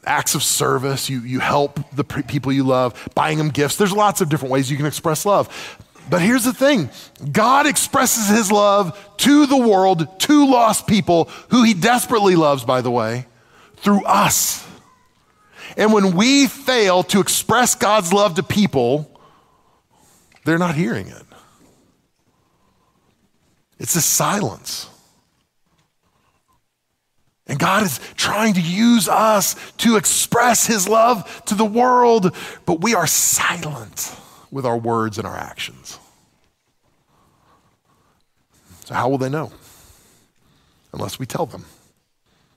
[0.06, 1.10] acts of service.
[1.10, 3.76] You, you help the people you love, buying them gifts.
[3.76, 5.50] There's lots of different ways you can express love.
[6.10, 6.90] But here's the thing
[7.32, 12.82] God expresses his love to the world, to lost people, who he desperately loves, by
[12.82, 13.26] the way,
[13.78, 14.66] through us.
[15.76, 19.20] And when we fail to express God's love to people,
[20.46, 21.24] they're not hearing it.
[23.80, 24.90] It's a silence.
[27.48, 32.82] And God is trying to use us to express His love to the world, but
[32.82, 34.16] we are silent
[34.52, 35.98] with our words and our actions.
[38.86, 39.52] So, how will they know?
[40.94, 41.66] Unless we tell them.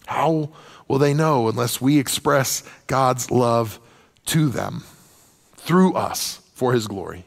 [0.07, 0.51] How
[0.89, 3.79] will they know unless we express God's love
[4.27, 4.83] to them
[5.57, 7.25] through us for His glory?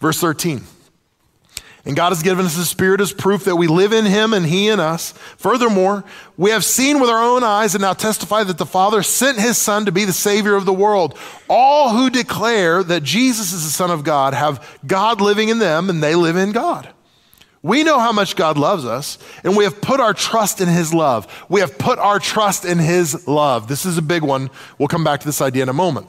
[0.00, 0.62] Verse 13.
[1.84, 4.46] And God has given us the Spirit as proof that we live in Him and
[4.46, 5.12] He in us.
[5.36, 6.04] Furthermore,
[6.36, 9.58] we have seen with our own eyes and now testify that the Father sent His
[9.58, 11.18] Son to be the Savior of the world.
[11.48, 15.90] All who declare that Jesus is the Son of God have God living in them
[15.90, 16.88] and they live in God.
[17.62, 20.92] We know how much God loves us, and we have put our trust in His
[20.92, 21.44] love.
[21.48, 23.68] We have put our trust in His love.
[23.68, 24.50] This is a big one.
[24.78, 26.08] We'll come back to this idea in a moment.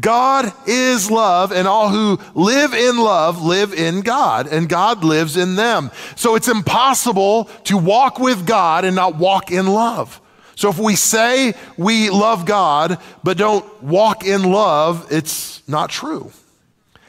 [0.00, 5.36] God is love, and all who live in love live in God, and God lives
[5.36, 5.90] in them.
[6.16, 10.20] So it's impossible to walk with God and not walk in love.
[10.54, 16.32] So if we say we love God but don't walk in love, it's not true.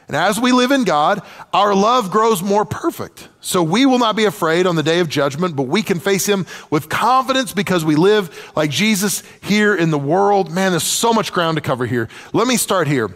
[0.07, 1.21] And as we live in God,
[1.53, 3.29] our love grows more perfect.
[3.39, 6.25] So we will not be afraid on the day of judgment, but we can face
[6.25, 10.51] Him with confidence because we live like Jesus here in the world.
[10.51, 12.09] Man, there's so much ground to cover here.
[12.33, 13.13] Let me start here.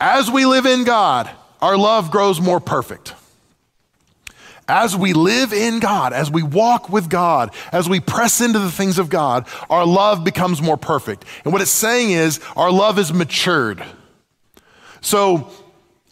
[0.00, 3.14] As we live in God, our love grows more perfect.
[4.68, 8.70] As we live in God, as we walk with God, as we press into the
[8.70, 11.24] things of God, our love becomes more perfect.
[11.44, 13.84] And what it's saying is, our love is matured.
[15.00, 15.52] So,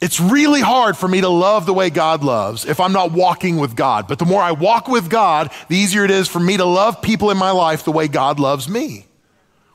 [0.04, 3.56] it's really hard for me to love the way God loves if I'm not walking
[3.56, 4.06] with God.
[4.06, 7.00] But the more I walk with God, the easier it is for me to love
[7.00, 9.06] people in my life the way God loves me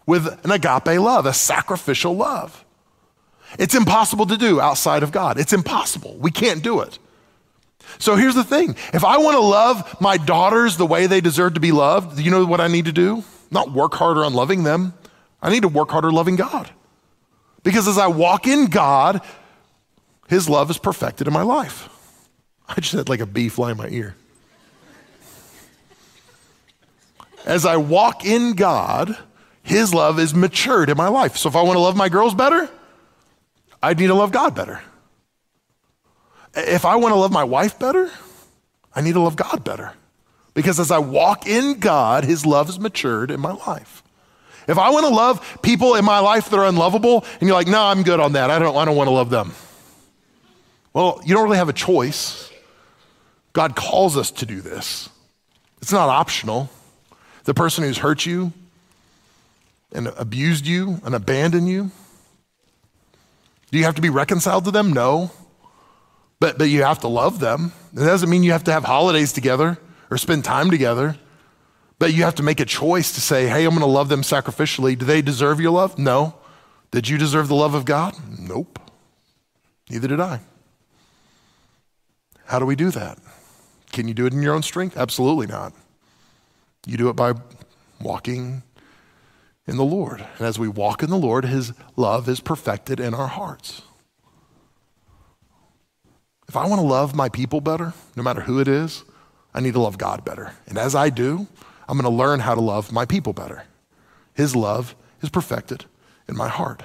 [0.06, 2.64] with an agape love, a sacrificial love.
[3.58, 5.40] It's impossible to do outside of God.
[5.40, 6.16] It's impossible.
[6.20, 7.00] We can't do it.
[7.98, 11.56] So here's the thing if I want to love my daughters the way they deserve
[11.56, 13.24] to be loved, you know what I need to do?
[13.50, 14.94] Not work harder on loving them,
[15.42, 16.70] I need to work harder loving God.
[17.64, 19.22] Because as I walk in God,
[20.30, 21.90] His love is perfected in my life.
[22.68, 24.16] I just had like a bee fly in my ear.
[27.46, 29.18] As I walk in God,
[29.64, 31.36] His love is matured in my life.
[31.36, 32.70] So if I want to love my girls better,
[33.82, 34.82] I need to love God better.
[36.54, 38.12] If I want to love my wife better,
[38.94, 39.94] I need to love God better.
[40.54, 44.04] Because as I walk in God, His love is matured in my life.
[44.68, 47.68] If I want to love people in my life that are unlovable, and you're like,
[47.68, 48.52] no, I'm good on that.
[48.52, 49.54] I don't, I don't want to love them.
[50.94, 52.52] Well, you don't really have a choice.
[53.54, 55.10] God calls us to do this.
[55.82, 56.70] It's not optional.
[57.46, 58.54] The person who's hurt you
[59.92, 61.92] and abused you and abandoned you,
[63.72, 64.94] do you have to be reconciled to them?
[64.94, 65.32] No.
[66.40, 67.74] But, but you have to love them.
[67.94, 69.78] It doesn't mean you have to have holidays together
[70.10, 71.18] or spend time together.
[72.00, 74.22] But you have to make a choice to say, hey, I'm going to love them
[74.22, 74.98] sacrificially.
[74.98, 76.00] Do they deserve your love?
[76.00, 76.36] No.
[76.92, 78.16] Did you deserve the love of God?
[78.40, 78.80] Nope.
[79.90, 80.40] Neither did I.
[82.50, 83.20] How do we do that?
[83.92, 84.98] Can you do it in your own strength?
[84.98, 85.72] Absolutely not.
[86.88, 87.34] You do it by
[88.02, 88.64] walking
[89.68, 90.26] in the Lord.
[90.40, 93.84] And as we walk in the Lord, His love is perfected in our hearts.
[96.48, 99.04] If I want to love my people better, no matter who it is,
[99.54, 100.54] I need to love God better.
[100.66, 101.46] And as I do,
[101.88, 103.66] I'm going to learn how to love my people better.
[104.34, 105.86] His love is perfected
[106.28, 106.82] in my heart.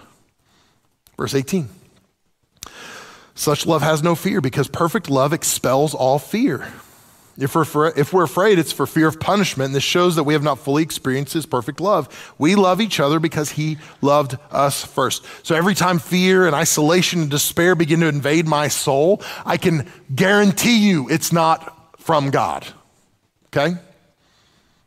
[1.16, 1.70] Verse 18.
[3.34, 6.66] Such love has no fear because perfect love expels all fear.
[7.36, 9.66] If we're, if we're afraid, it's for fear of punishment.
[9.66, 12.34] And this shows that we have not fully experienced his perfect love.
[12.38, 15.26] We love each other because he loved us first.
[15.42, 19.90] So every time fear and isolation and despair begin to invade my soul, I can
[20.14, 22.64] guarantee you it's not from God.
[23.46, 23.74] Okay?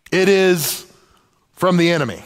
[0.09, 0.89] It is
[1.51, 2.23] from the enemy.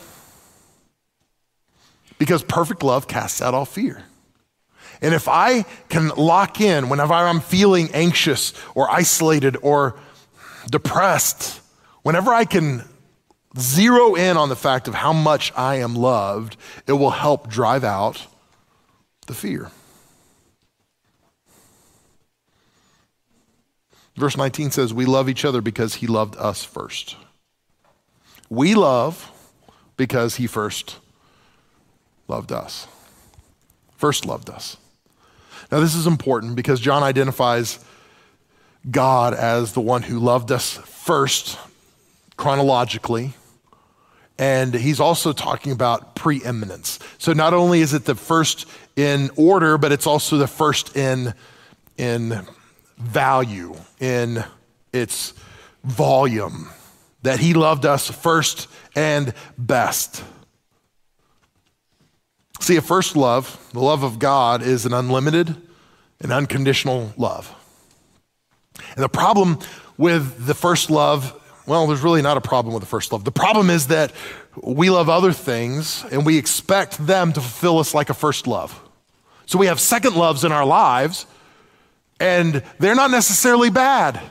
[2.20, 4.04] Because perfect love casts out all fear.
[5.02, 9.96] And if I can lock in whenever I'm feeling anxious or isolated or
[10.70, 11.60] depressed,
[12.04, 12.84] whenever I can
[13.58, 16.56] zero in on the fact of how much I am loved,
[16.88, 18.28] it will help drive out
[19.28, 19.72] the fear.
[24.16, 27.16] Verse 19 says, We love each other because he loved us first.
[28.50, 29.32] We love
[29.98, 30.98] because he first
[32.28, 32.88] loved us.
[33.98, 34.78] First loved us.
[35.72, 37.80] Now, this is important because John identifies
[38.90, 41.58] God as the one who loved us first,
[42.36, 43.34] chronologically.
[44.38, 47.00] And he's also talking about preeminence.
[47.20, 51.34] So not only is it the first in order, but it's also the first in,
[51.98, 52.46] in
[52.98, 54.44] value, in
[54.92, 55.34] its
[55.84, 56.70] volume,
[57.22, 60.24] that he loved us first and best.
[62.62, 65.56] See, a first love, the love of God, is an unlimited
[66.20, 67.52] and unconditional love.
[68.96, 69.58] And the problem
[69.98, 71.34] with the first love,
[71.66, 73.24] well, there's really not a problem with the first love.
[73.24, 74.14] The problem is that
[74.56, 78.80] we love other things and we expect them to fulfill us like a first love.
[79.48, 81.26] So we have second loves in our lives,
[82.20, 84.22] and they're not necessarily bad,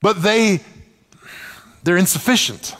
[0.00, 0.60] but they
[1.82, 2.76] they're insufficient.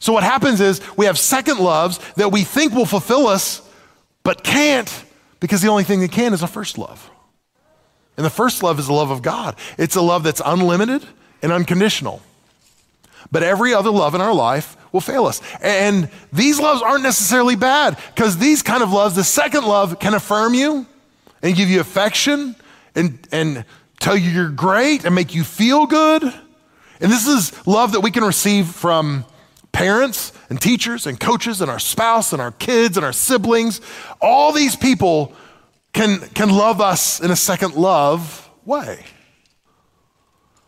[0.00, 3.62] So what happens is we have second loves that we think will fulfill us,
[4.22, 5.04] but can't
[5.38, 7.10] because the only thing that can is a first love.
[8.16, 9.56] And the first love is the love of God.
[9.78, 11.06] It's a love that's unlimited
[11.42, 12.22] and unconditional.
[13.30, 15.40] But every other love in our life will fail us.
[15.60, 20.14] And these loves aren't necessarily bad because these kind of loves, the second love can
[20.14, 20.86] affirm you
[21.42, 22.56] and give you affection
[22.94, 23.64] and, and
[24.00, 26.22] tell you you're great and make you feel good.
[26.22, 29.24] And this is love that we can receive from
[29.72, 33.80] parents and teachers and coaches and our spouse and our kids and our siblings.
[34.20, 35.32] All these people
[35.92, 39.04] can, can love us in a second love way.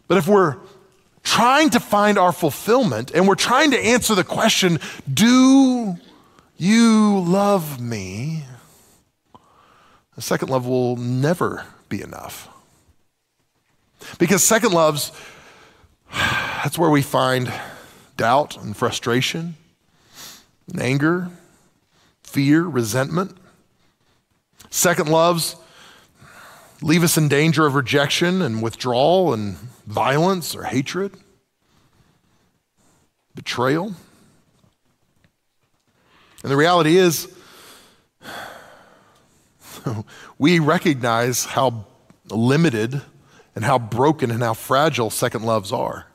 [0.08, 0.56] But if we're
[1.22, 4.78] trying to find our fulfillment and we're trying to answer the question,
[5.12, 5.96] Do
[6.56, 8.44] you love me?
[10.14, 12.48] The second love will never be enough.
[14.18, 15.12] Because second loves,
[16.12, 17.52] that's where we find
[18.16, 19.56] doubt and frustration,
[20.70, 21.30] and anger,
[22.22, 23.36] fear, resentment.
[24.70, 25.56] Second loves
[26.80, 29.56] leave us in danger of rejection and withdrawal and
[29.86, 31.12] violence or hatred,
[33.34, 33.94] betrayal.
[36.42, 37.32] And the reality is,
[40.38, 41.86] we recognize how
[42.30, 43.02] limited
[43.54, 46.06] and how broken and how fragile second loves are.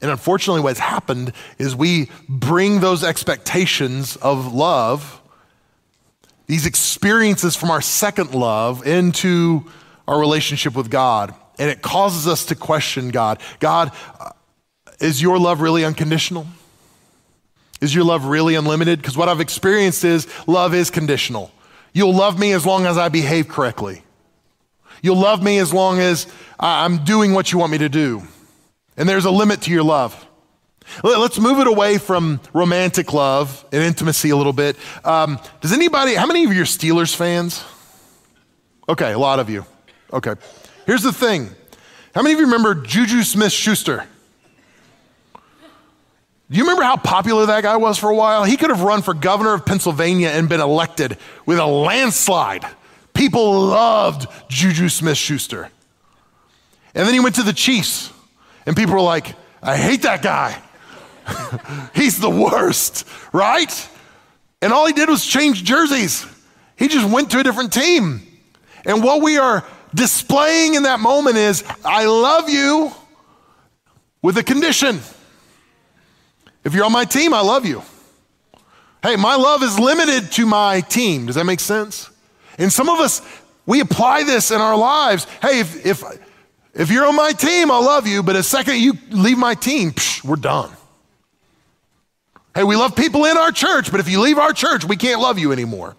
[0.00, 5.20] And unfortunately, what's happened is we bring those expectations of love,
[6.46, 9.64] these experiences from our second love, into
[10.06, 11.34] our relationship with God.
[11.58, 13.40] And it causes us to question God.
[13.58, 14.30] God, uh,
[15.00, 16.46] is your love really unconditional?
[17.80, 19.00] Is your love really unlimited?
[19.00, 21.50] Because what I've experienced is love is conditional.
[21.92, 24.02] You'll love me as long as I behave correctly.
[25.02, 26.26] You'll love me as long as
[26.58, 28.22] I'm doing what you want me to do.
[28.98, 30.26] And there's a limit to your love.
[31.02, 34.76] Let's move it away from romantic love and intimacy a little bit.
[35.04, 37.64] Um, does anybody, how many of you are Steelers fans?
[38.88, 39.64] Okay, a lot of you.
[40.12, 40.34] Okay.
[40.86, 41.50] Here's the thing
[42.14, 44.04] how many of you remember Juju Smith Schuster?
[46.50, 48.44] Do you remember how popular that guy was for a while?
[48.44, 52.64] He could have run for governor of Pennsylvania and been elected with a landslide.
[53.12, 55.70] People loved Juju Smith Schuster.
[56.94, 58.10] And then he went to the Chiefs,
[58.68, 60.60] and people were like, I hate that guy.
[61.94, 63.88] He's the worst, right?
[64.60, 66.26] And all he did was change jerseys.
[66.76, 68.20] He just went to a different team.
[68.84, 69.64] And what we are
[69.94, 72.92] displaying in that moment is, I love you
[74.20, 75.00] with a condition.
[76.62, 77.82] If you're on my team, I love you.
[79.02, 81.24] Hey, my love is limited to my team.
[81.24, 82.10] Does that make sense?
[82.58, 83.22] And some of us,
[83.64, 85.26] we apply this in our lives.
[85.40, 86.04] Hey, if, if,
[86.74, 89.92] if you're on my team, I love you, but a second you leave my team,
[89.92, 90.70] psh, we're done.
[92.54, 95.20] Hey, we love people in our church, but if you leave our church, we can't
[95.20, 95.96] love you anymore.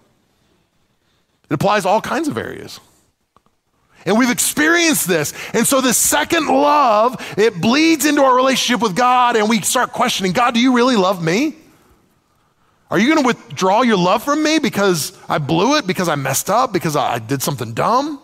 [1.48, 2.80] It applies to all kinds of areas.
[4.06, 5.34] And we've experienced this.
[5.52, 9.92] And so the second love, it bleeds into our relationship with God and we start
[9.92, 11.54] questioning, God, do you really love me?
[12.90, 16.14] Are you going to withdraw your love from me because I blew it, because I
[16.14, 18.20] messed up, because I did something dumb?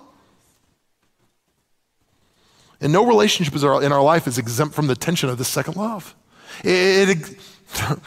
[2.86, 6.14] And no relationship in our life is exempt from the tension of the second love.
[6.62, 7.38] It, it,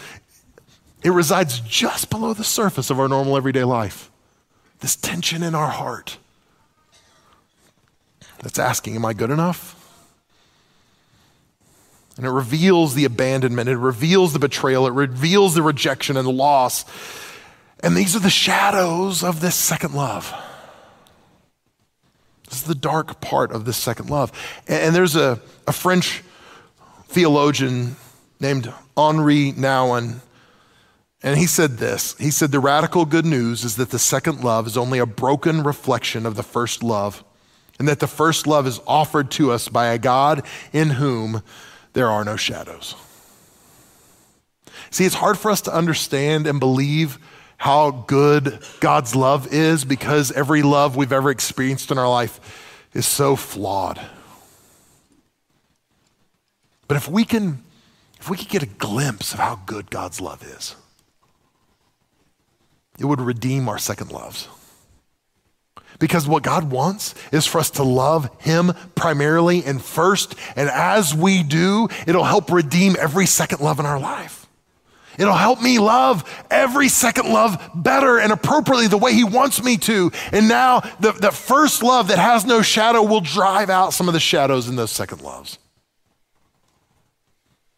[1.03, 4.09] it resides just below the surface of our normal everyday life.
[4.79, 6.17] This tension in our heart
[8.41, 9.75] that's asking, Am I good enough?
[12.15, 16.31] And it reveals the abandonment, it reveals the betrayal, it reveals the rejection and the
[16.31, 16.85] loss.
[17.81, 20.33] And these are the shadows of this second love.
[22.49, 24.31] This is the dark part of this second love.
[24.67, 26.23] And there's a, a French
[27.07, 27.95] theologian
[28.39, 30.19] named Henri Nouwen,
[31.21, 34.67] and he said this He said, The radical good news is that the second love
[34.67, 37.23] is only a broken reflection of the first love
[37.79, 41.41] and that the first love is offered to us by a God in whom
[41.93, 42.93] there are no shadows.
[44.91, 47.17] See, it's hard for us to understand and believe
[47.59, 52.39] how good God's love is because every love we've ever experienced in our life
[52.93, 53.99] is so flawed.
[56.87, 57.61] But if we can
[58.19, 60.75] if we could get a glimpse of how good God's love is,
[62.97, 64.47] it would redeem our second loves.
[65.99, 70.35] Because what God wants is for us to love Him primarily and first.
[70.55, 74.38] And as we do, it'll help redeem every second love in our life.
[75.19, 79.75] It'll help me love every second love better and appropriately the way He wants me
[79.77, 80.11] to.
[80.31, 84.13] And now, the, the first love that has no shadow will drive out some of
[84.13, 85.59] the shadows in those second loves.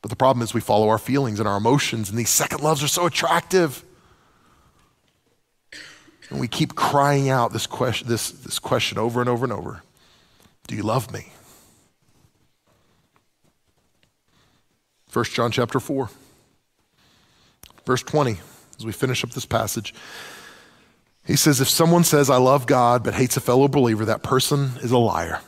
[0.04, 2.84] But the problem is we follow our feelings and our emotions, and these second loves
[2.84, 3.84] are so attractive.
[6.30, 9.82] And we keep crying out this question, this, this question over and over and over
[10.68, 11.32] Do you love me?
[15.12, 16.10] 1 John chapter 4,
[17.86, 18.38] verse 20,
[18.78, 19.94] as we finish up this passage.
[21.26, 24.72] He says, If someone says, I love God, but hates a fellow believer, that person
[24.82, 25.40] is a liar.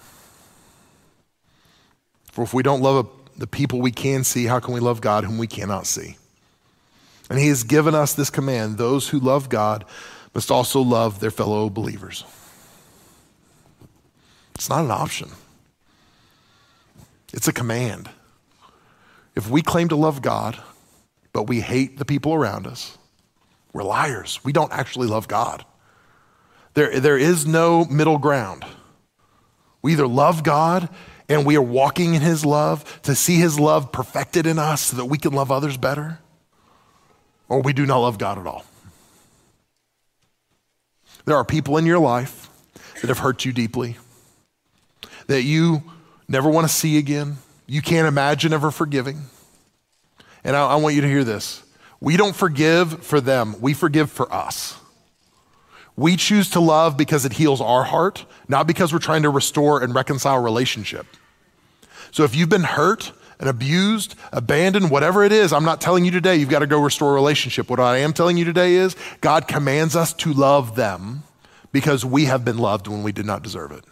[2.31, 5.23] For if we don't love the people we can see, how can we love God
[5.23, 6.17] whom we cannot see?
[7.29, 9.86] And he has given us this command those who love God
[10.34, 12.23] must also love their fellow believers.
[14.55, 15.29] It's not an option,
[17.34, 18.09] it's a command.
[19.36, 20.61] If we claim to love God,
[21.34, 22.97] but we hate the people around us,
[23.73, 24.39] we're liars.
[24.43, 25.65] We don't actually love God.
[26.75, 28.63] There, there is no middle ground.
[29.81, 30.89] We either love God
[31.27, 34.97] and we are walking in His love to see His love perfected in us so
[34.97, 36.19] that we can love others better,
[37.49, 38.65] or we do not love God at all.
[41.25, 42.49] There are people in your life
[43.01, 43.97] that have hurt you deeply,
[45.27, 45.84] that you
[46.27, 49.21] never want to see again, you can't imagine ever forgiving.
[50.43, 51.63] And I, I want you to hear this.
[51.99, 54.77] We don't forgive for them, we forgive for us.
[55.95, 59.81] We choose to love because it heals our heart, not because we're trying to restore
[59.81, 61.05] and reconcile relationship.
[62.11, 66.11] So if you've been hurt and abused, abandoned, whatever it is, I'm not telling you
[66.11, 67.69] today you've got to go restore a relationship.
[67.69, 71.23] What I am telling you today is God commands us to love them
[71.71, 73.83] because we have been loved when we did not deserve it.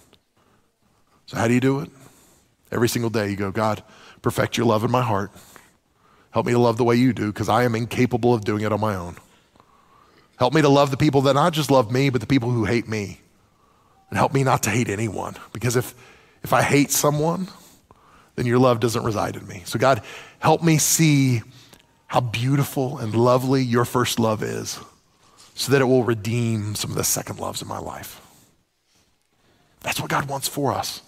[1.28, 1.90] So, how do you do it?
[2.72, 3.84] Every single day you go, God,
[4.22, 5.32] perfect your love in my heart.
[6.32, 8.72] Help me to love the way you do because I am incapable of doing it
[8.72, 9.18] on my own.
[10.38, 12.66] Help me to love the people that not just love me, but the people who
[12.66, 13.22] hate me.
[14.10, 15.94] And help me not to hate anyone because if,
[16.44, 17.48] if I hate someone,
[18.36, 19.64] then your love doesn't reside in me.
[19.66, 20.02] So, God,
[20.40, 21.44] help me see
[22.08, 24.80] how beautiful and lovely your first love is
[25.56, 28.20] so that it will redeem some of the second loves in my life.
[29.82, 31.02] That's what God wants for us.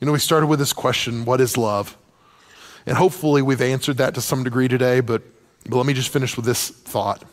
[0.00, 1.96] You know, we started with this question what is love?
[2.86, 5.22] And hopefully we've answered that to some degree today, but,
[5.68, 7.24] but let me just finish with this thought.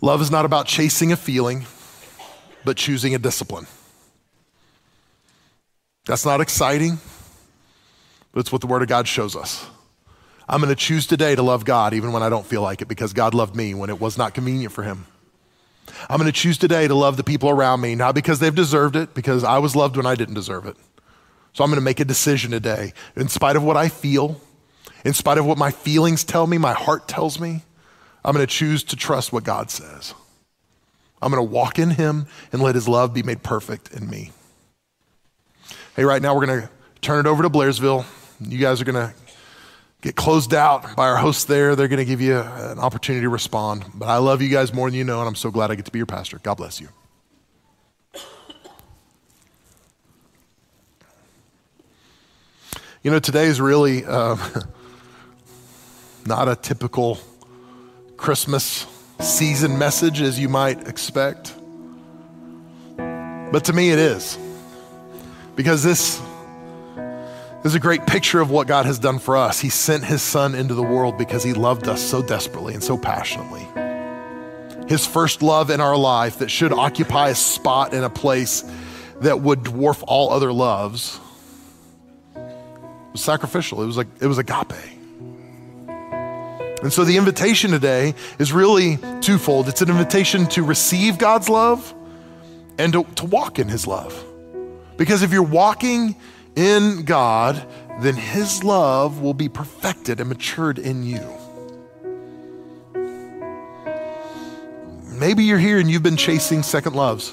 [0.00, 1.64] Love is not about chasing a feeling,
[2.64, 3.66] but choosing a discipline.
[6.04, 6.98] That's not exciting,
[8.32, 9.64] but it's what the Word of God shows us.
[10.48, 12.88] I'm going to choose today to love God even when I don't feel like it
[12.88, 15.06] because God loved me when it was not convenient for Him.
[16.08, 18.96] I'm going to choose today to love the people around me, not because they've deserved
[18.96, 20.76] it, because I was loved when I didn't deserve it.
[21.52, 24.40] So I'm going to make a decision today, in spite of what I feel,
[25.04, 27.62] in spite of what my feelings tell me, my heart tells me,
[28.24, 30.14] I'm going to choose to trust what God says.
[31.20, 34.30] I'm going to walk in Him and let His love be made perfect in me.
[35.94, 38.06] Hey, right now we're going to turn it over to Blairsville.
[38.40, 39.14] You guys are going to
[40.00, 41.76] get closed out by our hosts there.
[41.76, 43.84] They're going to give you an opportunity to respond.
[43.94, 45.84] But I love you guys more than you know, and I'm so glad I get
[45.84, 46.40] to be your pastor.
[46.42, 46.88] God bless you.
[53.02, 54.36] You know, today is really uh,
[56.26, 57.18] not a typical
[58.16, 58.86] Christmas
[59.18, 61.52] season message as you might expect.
[62.96, 64.38] But to me, it is.
[65.56, 66.22] Because this
[67.64, 69.58] is a great picture of what God has done for us.
[69.58, 72.96] He sent his son into the world because he loved us so desperately and so
[72.96, 73.66] passionately.
[74.88, 78.62] His first love in our life that should occupy a spot in a place
[79.22, 81.18] that would dwarf all other loves
[83.12, 83.82] was sacrificial.
[83.82, 84.72] It was like it was agape.
[86.82, 89.68] And so the invitation today is really twofold.
[89.68, 91.94] It's an invitation to receive God's love
[92.76, 94.24] and to, to walk in his love.
[94.96, 96.16] Because if you're walking
[96.56, 97.64] in God,
[98.00, 101.20] then his love will be perfected and matured in you.
[105.04, 107.32] Maybe you're here and you've been chasing second loves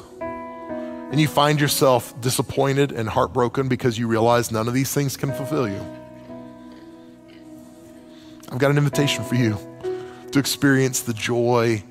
[1.12, 5.32] and you find yourself disappointed and heartbroken because you realize none of these things can
[5.34, 5.82] fulfill you.
[8.51, 9.57] I've got an invitation for you
[10.32, 11.84] to experience the joy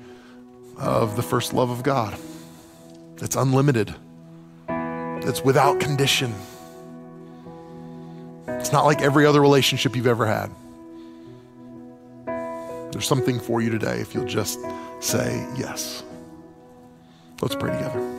[0.77, 2.17] of the first love of God.
[3.17, 3.93] It's unlimited,
[4.69, 6.33] it's without condition.
[8.47, 10.51] It's not like every other relationship you've ever had.
[12.91, 14.59] There's something for you today if you'll just
[14.99, 16.03] say yes.
[17.41, 18.18] Let's pray together.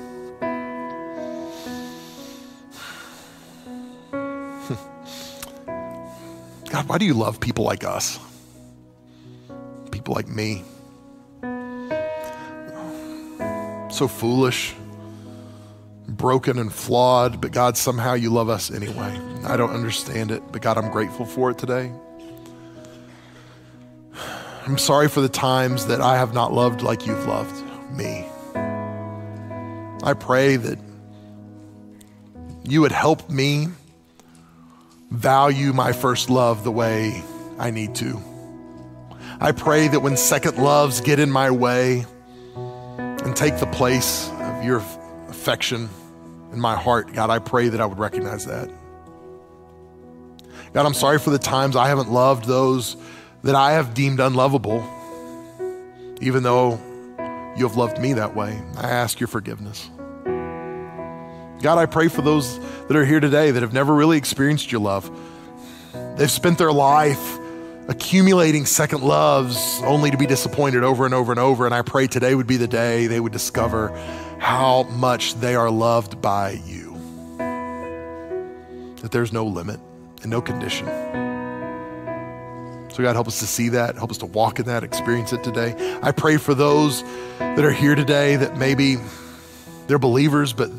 [6.71, 8.19] God, why do you love people like us?
[9.91, 10.63] People like me.
[13.91, 14.73] So foolish,
[16.07, 19.21] broken, and flawed, but God, somehow you love us anyway.
[19.45, 21.91] I don't understand it, but God, I'm grateful for it today.
[24.65, 28.29] I'm sorry for the times that I have not loved like you've loved me.
[30.05, 30.79] I pray that
[32.63, 33.69] you would help me
[35.11, 37.23] value my first love the way
[37.59, 38.21] I need to.
[39.41, 42.05] I pray that when second loves get in my way
[42.55, 44.79] and take the place of your
[45.29, 45.89] affection
[46.53, 48.71] in my heart, God, I pray that I would recognize that.
[50.73, 52.97] God, I'm sorry for the times I haven't loved those
[53.43, 54.85] that I have deemed unlovable,
[56.21, 56.79] even though
[57.57, 58.61] you have loved me that way.
[58.77, 59.91] I ask your forgiveness.
[61.61, 62.59] God, I pray for those
[62.89, 65.11] that are here today that have never really experienced your love.
[66.17, 67.39] They've spent their life
[67.87, 71.67] accumulating second loves only to be disappointed over and over and over.
[71.67, 73.89] And I pray today would be the day they would discover
[74.39, 76.97] how much they are loved by you.
[79.03, 79.81] That there's no limit
[80.23, 80.87] and no condition.
[82.91, 85.45] So, God, help us to see that, help us to walk in that, experience it
[85.45, 85.99] today.
[86.03, 87.03] I pray for those
[87.39, 88.97] that are here today that maybe
[89.89, 90.71] they're believers, but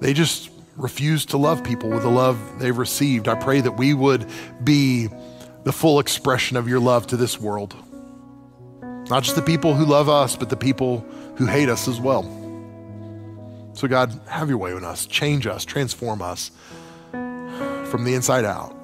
[0.00, 3.28] they just refuse to love people with the love they've received.
[3.28, 4.26] I pray that we would
[4.64, 5.08] be
[5.64, 7.74] the full expression of your love to this world.
[9.10, 11.00] Not just the people who love us, but the people
[11.36, 12.22] who hate us as well.
[13.74, 15.06] So, God, have your way with us.
[15.06, 16.50] Change us, transform us
[17.10, 18.74] from the inside out.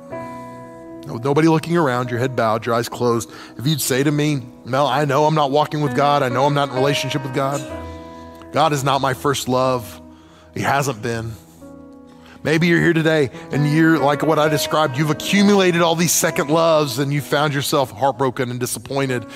[1.06, 3.30] With nobody looking around, your head bowed, your eyes closed.
[3.56, 6.22] If you'd say to me, Mel, I know I'm not walking with God.
[6.22, 7.60] I know I'm not in relationship with God.
[8.52, 10.00] God is not my first love.
[10.56, 11.32] He hasn't been.
[12.42, 14.96] Maybe you're here today and you're like what I described.
[14.96, 19.26] You've accumulated all these second loves and you found yourself heartbroken and disappointed.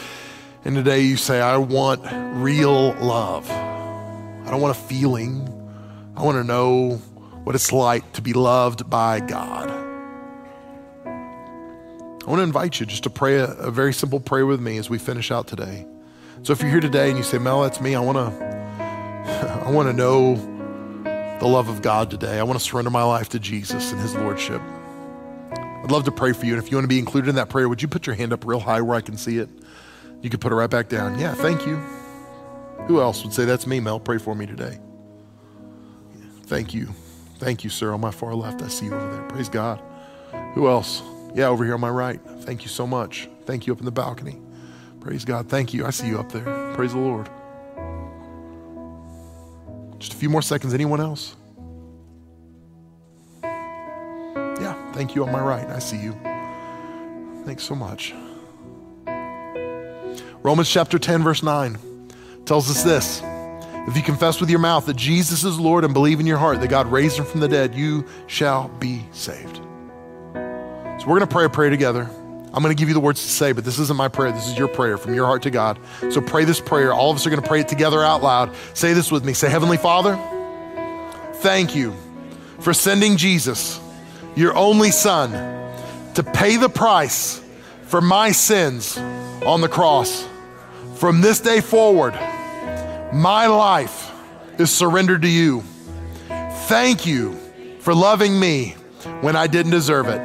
[0.64, 2.00] And today you say, I want
[2.42, 3.50] real love.
[3.50, 5.46] I don't want a feeling.
[6.16, 6.96] I want to know
[7.44, 9.68] what it's like to be loved by God.
[11.04, 14.78] I want to invite you just to pray a, a very simple prayer with me
[14.78, 15.86] as we finish out today.
[16.44, 18.50] So if you're here today and you say, Mel, that's me, I want to
[19.66, 20.59] I want to know
[21.40, 22.38] the love of God today.
[22.38, 24.60] I want to surrender my life to Jesus and His Lordship.
[25.52, 26.52] I'd love to pray for you.
[26.52, 28.34] And if you want to be included in that prayer, would you put your hand
[28.34, 29.48] up real high where I can see it?
[30.20, 31.18] You can put it right back down.
[31.18, 31.76] Yeah, thank you.
[32.86, 33.98] Who else would say, That's me, Mel?
[33.98, 34.78] Pray for me today.
[36.42, 36.88] Thank you.
[37.38, 37.94] Thank you, sir.
[37.94, 39.22] On my far left, I see you over there.
[39.28, 39.82] Praise God.
[40.54, 41.02] Who else?
[41.34, 42.20] Yeah, over here on my right.
[42.40, 43.30] Thank you so much.
[43.46, 44.38] Thank you up in the balcony.
[45.00, 45.48] Praise God.
[45.48, 45.86] Thank you.
[45.86, 46.74] I see you up there.
[46.74, 47.30] Praise the Lord.
[50.00, 50.74] Just a few more seconds.
[50.74, 51.36] Anyone else?
[53.44, 55.66] Yeah, thank you on my right.
[55.68, 56.12] I see you.
[57.44, 58.14] Thanks so much.
[60.42, 61.78] Romans chapter 10, verse 9
[62.46, 63.20] tells us this
[63.86, 66.60] If you confess with your mouth that Jesus is Lord and believe in your heart
[66.60, 69.56] that God raised him from the dead, you shall be saved.
[69.56, 72.08] So we're going to pray a prayer together.
[72.52, 74.32] I'm going to give you the words to say, but this isn't my prayer.
[74.32, 75.78] This is your prayer from your heart to God.
[76.10, 76.92] So pray this prayer.
[76.92, 78.54] All of us are going to pray it together out loud.
[78.74, 79.34] Say this with me.
[79.34, 80.18] Say, Heavenly Father,
[81.34, 81.94] thank you
[82.58, 83.80] for sending Jesus,
[84.34, 85.30] your only Son,
[86.14, 87.40] to pay the price
[87.84, 88.98] for my sins
[89.46, 90.26] on the cross.
[90.96, 92.14] From this day forward,
[93.12, 94.12] my life
[94.58, 95.62] is surrendered to you.
[96.66, 97.38] Thank you
[97.78, 98.76] for loving me
[99.20, 100.20] when I didn't deserve it.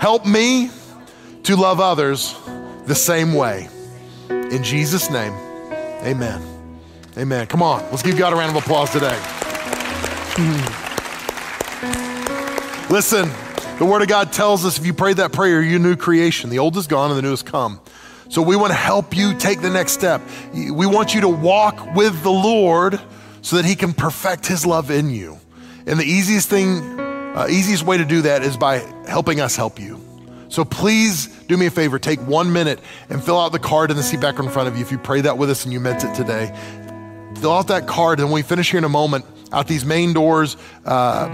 [0.00, 0.70] Help me
[1.44, 2.34] to love others
[2.86, 3.68] the same way.
[4.28, 5.32] In Jesus' name,
[6.02, 6.42] amen.
[7.16, 7.46] Amen.
[7.46, 9.18] Come on, let's give God a round of applause today.
[12.90, 13.30] Listen,
[13.78, 16.50] the Word of God tells us if you prayed that prayer, you're a new creation.
[16.50, 17.80] The old is gone and the new has come.
[18.28, 20.22] So we want to help you take the next step.
[20.52, 23.00] We want you to walk with the Lord
[23.42, 25.38] so that He can perfect His love in you.
[25.86, 29.78] And the easiest thing, uh, easiest way to do that is by helping us help
[29.78, 30.03] you.
[30.48, 33.96] So please do me a favor, take one minute and fill out the card in
[33.96, 35.80] the seat back in front of you if you pray that with us and you
[35.80, 36.54] meant it today.
[37.36, 40.12] Fill out that card, and when we finish here in a moment, out these main
[40.12, 41.28] doors, uh,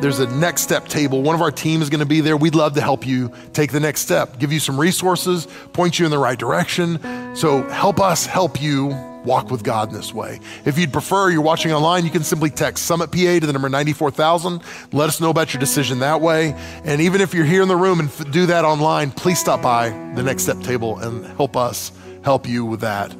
[0.00, 1.22] there's a next step table.
[1.22, 2.36] One of our team is going to be there.
[2.36, 6.04] We'd love to help you take the next step, give you some resources, point you
[6.04, 6.98] in the right direction.
[7.36, 8.90] So help us help you
[9.24, 10.40] walk with God in this way.
[10.64, 13.68] If you'd prefer, you're watching online, you can simply text Summit PA to the number
[13.68, 14.62] 94,000.
[14.92, 16.54] Let us know about your decision that way.
[16.84, 19.62] And even if you're here in the room and f- do that online, please stop
[19.62, 21.92] by the Next Step table and help us
[22.24, 23.14] help you with that.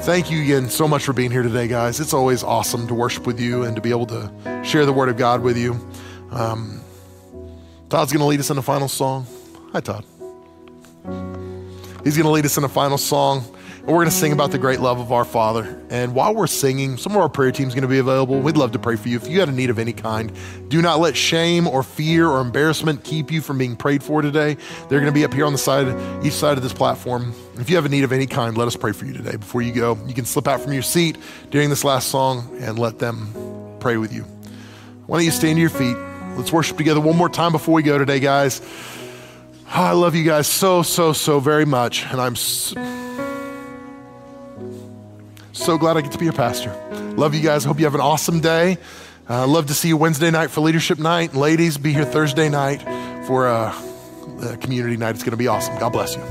[0.00, 2.00] Thank you again so much for being here today, guys.
[2.00, 5.08] It's always awesome to worship with you and to be able to share the Word
[5.08, 5.78] of God with you.
[6.30, 6.80] Um,
[7.88, 9.26] Todd's going to lead us in a final song.
[9.72, 10.04] Hi, Todd.
[12.04, 13.44] He's going to lead us in a final song.
[13.82, 15.80] We're going to sing about the great love of our Father.
[15.88, 18.38] And while we're singing, some of our prayer team is going to be available.
[18.38, 19.16] We'd love to pray for you.
[19.16, 20.30] If you had a need of any kind,
[20.68, 24.58] do not let shame or fear or embarrassment keep you from being prayed for today.
[24.88, 25.88] They're going to be up here on the side,
[26.24, 27.34] each side of this platform.
[27.58, 29.36] If you have a need of any kind, let us pray for you today.
[29.36, 31.16] Before you go, you can slip out from your seat
[31.50, 33.32] during this last song and let them
[33.80, 34.22] pray with you.
[35.06, 35.96] Why don't you stand to your feet?
[36.36, 38.60] Let's worship together one more time before we go today, guys.
[39.66, 42.04] Oh, I love you guys so, so, so very much.
[42.04, 42.36] And I'm.
[42.36, 42.99] So
[45.60, 46.74] so glad I get to be a pastor.
[47.16, 47.64] Love you guys.
[47.64, 48.78] Hope you have an awesome day.
[49.28, 51.34] Uh, love to see you Wednesday night for leadership night.
[51.34, 52.82] Ladies, be here Thursday night
[53.26, 53.72] for uh,
[54.60, 55.14] community night.
[55.14, 55.78] It's going to be awesome.
[55.78, 56.22] God bless you.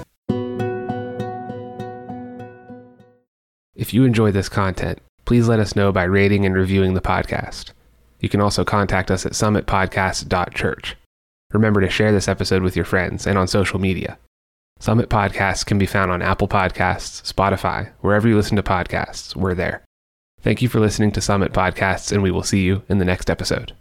[3.76, 7.72] If you enjoy this content, please let us know by rating and reviewing the podcast.
[8.20, 10.98] You can also contact us at summitpodcast.church.
[11.54, 14.18] Remember to share this episode with your friends and on social media.
[14.82, 19.54] Summit Podcasts can be found on Apple Podcasts, Spotify, wherever you listen to podcasts, we're
[19.54, 19.84] there.
[20.42, 23.30] Thank you for listening to Summit Podcasts, and we will see you in the next
[23.30, 23.74] episode.